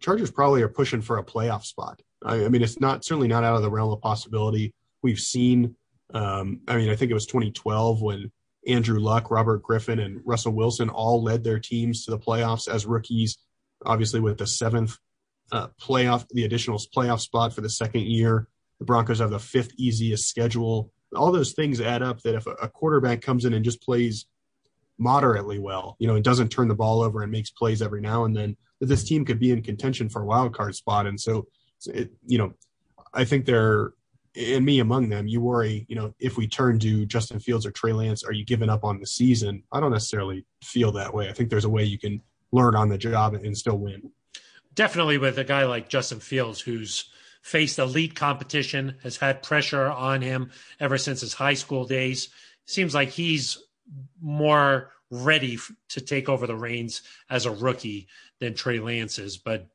[0.00, 2.00] Chargers probably are pushing for a playoff spot.
[2.24, 4.74] I, I mean, it's not certainly not out of the realm of possibility.
[5.02, 5.76] We've seen,
[6.12, 8.30] um, I mean, I think it was 2012 when
[8.66, 12.86] Andrew Luck, Robert Griffin, and Russell Wilson all led their teams to the playoffs as
[12.86, 13.38] rookies.
[13.84, 14.98] Obviously, with the seventh
[15.52, 18.48] uh, playoff, the additional playoff spot for the second year,
[18.78, 22.68] the Broncos have the fifth easiest schedule all those things add up that if a
[22.68, 24.26] quarterback comes in and just plays
[24.98, 28.24] moderately well, you know, and doesn't turn the ball over and makes plays every now
[28.24, 31.06] and then, that this team could be in contention for a wild card spot.
[31.06, 31.46] And so,
[31.86, 32.54] it, you know,
[33.14, 33.92] I think they're,
[34.34, 37.70] and me among them, you worry, you know, if we turn to Justin Fields or
[37.70, 39.62] Trey Lance, are you giving up on the season?
[39.72, 41.28] I don't necessarily feel that way.
[41.28, 42.20] I think there's a way you can
[42.52, 44.10] learn on the job and still win.
[44.74, 47.10] Definitely with a guy like Justin Fields, who's
[47.46, 52.28] faced elite competition, has had pressure on him ever since his high school days.
[52.64, 53.58] Seems like he's
[54.20, 55.56] more ready
[55.90, 58.08] to take over the reins as a rookie
[58.40, 59.36] than Trey Lance is.
[59.36, 59.68] But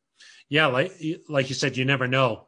[0.49, 0.91] yeah, like
[1.30, 2.45] like you said, you never know.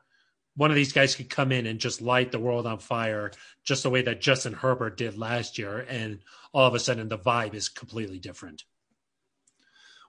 [0.57, 3.32] One of these guys could come in and just light the world on fire,
[3.63, 6.19] just the way that Justin Herbert did last year, and
[6.51, 8.65] all of a sudden the vibe is completely different.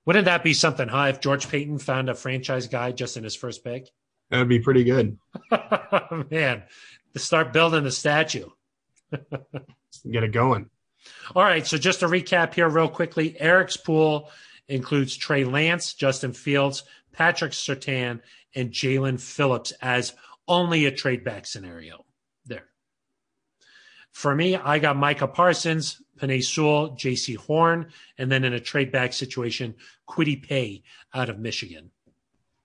[0.06, 1.06] Wouldn't that be something, huh?
[1.10, 3.92] If George Paton found a franchise guy just in his first pick?
[4.34, 5.16] That would be pretty good.
[6.30, 6.64] Man,
[7.12, 8.48] to start building the statue.
[9.12, 10.70] Get it going.
[11.36, 11.64] All right.
[11.64, 14.28] So just to recap here, real quickly Aric's pool
[14.66, 16.82] includes Trey Lance, Justin Fields,
[17.12, 18.22] Patrick Surtain,
[18.56, 20.14] and Jaelan Phillips as
[20.48, 22.04] only a trade back scenario.
[22.44, 22.66] There.
[24.10, 28.90] For me, I got Micah Parsons, Penei Sewell, Jaycee Horn, and then in a trade
[28.90, 29.76] back situation,
[30.08, 30.82] Kwity Paye
[31.14, 31.92] out of Michigan.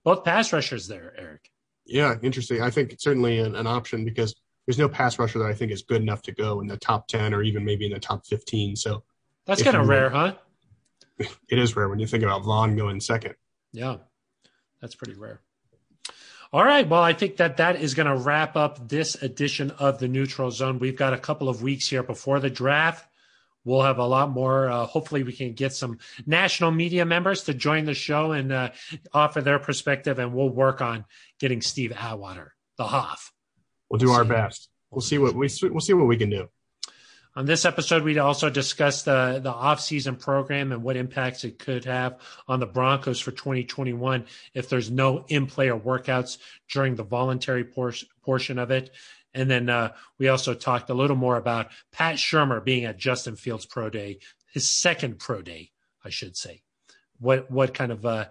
[0.04, 1.52] Both pass rushers there, Aric.
[1.90, 2.62] Yeah, interesting.
[2.62, 4.36] I think it's certainly an, an option because
[4.66, 7.08] there's no pass rusher that I think is good enough to go in the top
[7.08, 8.76] 10 or even maybe in the top 15.
[8.76, 9.04] So
[9.46, 10.36] that's kind of rare, huh?
[11.18, 13.34] It is rare when you think about Von going second.
[13.74, 13.98] Yeah,
[14.80, 15.42] that's pretty rare.
[16.54, 16.88] All right.
[16.88, 20.50] Well, I think that that is going to wrap up this edition of the Neutral
[20.52, 20.80] Zone.
[20.80, 23.09] We've got a couple of weeks here before the draft
[23.70, 24.70] we'll have a lot more.
[24.70, 28.72] Uh, hopefully, we can get some national media members to join the show and uh,
[29.14, 31.06] offer their perspective, and we'll work on
[31.40, 33.32] getting Steve Atwater, the Hoff.
[33.90, 34.70] We'll do our best.
[34.92, 36.50] We'll see what we we'll see what we can do.
[37.36, 41.86] On this episode, we also discussed the the off-season program and what impacts it could
[41.86, 42.18] have
[42.48, 46.40] on the Broncos for 2021 if there's no in-player workouts
[46.72, 47.94] during the voluntary por-
[48.24, 48.92] portion of it.
[49.34, 53.36] And then uh, we also talked a little more about Pat Shurmur being at Justin
[53.36, 54.20] Fields Pro Day,
[54.52, 55.72] his second Pro Day,
[56.04, 56.64] I should say.
[57.20, 58.26] What what kind of uh,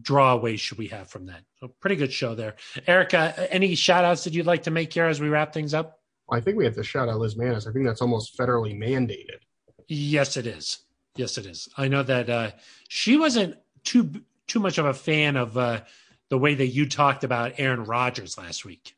[0.00, 1.42] drawaways should we have from that?
[1.62, 2.56] A pretty good show there.
[2.86, 6.00] Erica, any shout outs that you'd like to make here as we wrap things up?
[6.30, 7.66] I think we have to shout out Liz Mannis.
[7.66, 9.40] I think that's almost federally mandated.
[9.88, 10.78] Yes, it is.
[11.16, 11.68] Yes, it is.
[11.76, 12.50] I know that uh,
[12.88, 14.12] she wasn't too
[14.46, 15.80] too much of a fan of uh,
[16.28, 18.94] the way that you talked about Aaron Rodgers last week.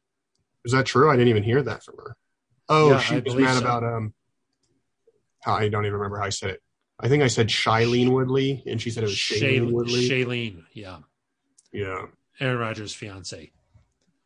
[0.65, 1.11] Is that true?
[1.11, 2.17] I didn't even hear that from her.
[2.69, 3.61] Oh, Yeah, she I was mad so.
[3.61, 4.15] about um.
[5.47, 6.63] I don't even remember how I said it.
[6.99, 10.09] I think I said Shailene Woodley, and she said it was Shailene Shay- Woodley.
[10.09, 10.99] Shailene, yeah,
[11.73, 12.07] yeah,
[12.41, 13.51] Aaron Rodgers' fiance.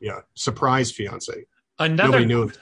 [0.00, 0.20] yeah.
[0.34, 1.46] Surprise fiance.
[1.78, 2.52] Another Nobody knew.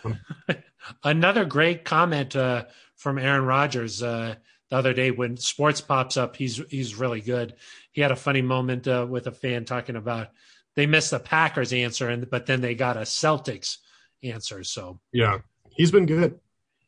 [1.05, 2.65] Another great comment uh,
[2.97, 4.35] from Aaron Rodgers uh,
[4.69, 6.37] the other day when sports pops up.
[6.37, 7.55] He's he's really good.
[7.91, 10.29] He had a funny moment uh, with a fan talking about
[10.75, 13.79] they missed the Packers answer, and but then they got a Celtics
[14.23, 14.65] answer.
[14.65, 15.39] So Yeah,
[15.71, 16.39] he's been good.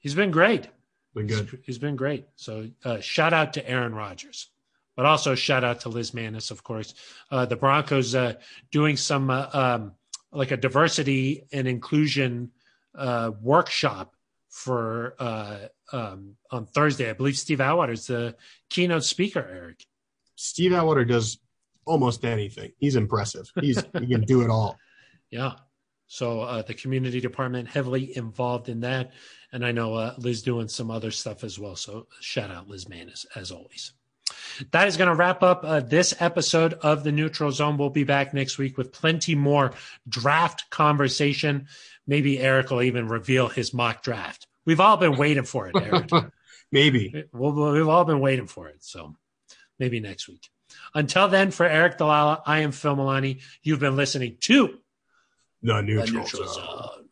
[0.00, 0.68] he's been great.
[1.14, 1.62] Been He's- good.
[1.64, 2.26] he's been great.
[2.36, 4.48] So uh, shout out to Aaron Rodgers,
[4.96, 6.94] but also shout out to Liz Manis, of course.
[7.30, 8.34] Uh, the Broncos uh,
[8.72, 9.92] doing some uh, um,
[10.32, 12.50] like a diversity and inclusion
[12.96, 14.16] uh, workshop
[14.50, 15.58] for uh,
[15.92, 17.10] um, on Thursday.
[17.10, 18.34] I believe Steve Atwater is the
[18.70, 19.42] keynote speaker.
[19.42, 19.84] Aric.
[20.36, 21.38] Steve Atwater does
[21.86, 22.72] almost anything.
[22.78, 23.50] He's impressive.
[23.60, 24.78] He's he can do it all.
[25.30, 25.54] Yeah.
[26.06, 29.10] So uh, the community department heavily involved in that,
[29.52, 31.74] and I know uh, Liz doing some other stuff as well.
[31.74, 33.94] So shout out Liz Manis as always.
[34.70, 37.76] That is going to wrap up uh, this episode of the Neutral Zone.
[37.78, 39.72] We'll be back next week with plenty more
[40.08, 41.66] draft conversation.
[42.06, 44.46] Maybe Aric will even reveal his mock draft.
[44.66, 46.30] We've all been waiting for it, Aric.
[46.70, 47.24] Maybe.
[47.32, 48.84] We'll- we've all been waiting for it.
[48.84, 49.16] So
[49.80, 50.48] maybe next week.
[50.94, 53.40] Until then, for Aric DiLalla, I am Phil Milani.
[53.62, 54.78] You've been listening to
[55.62, 56.64] The the neutral, Neutral zone.
[56.64, 57.03] Zone.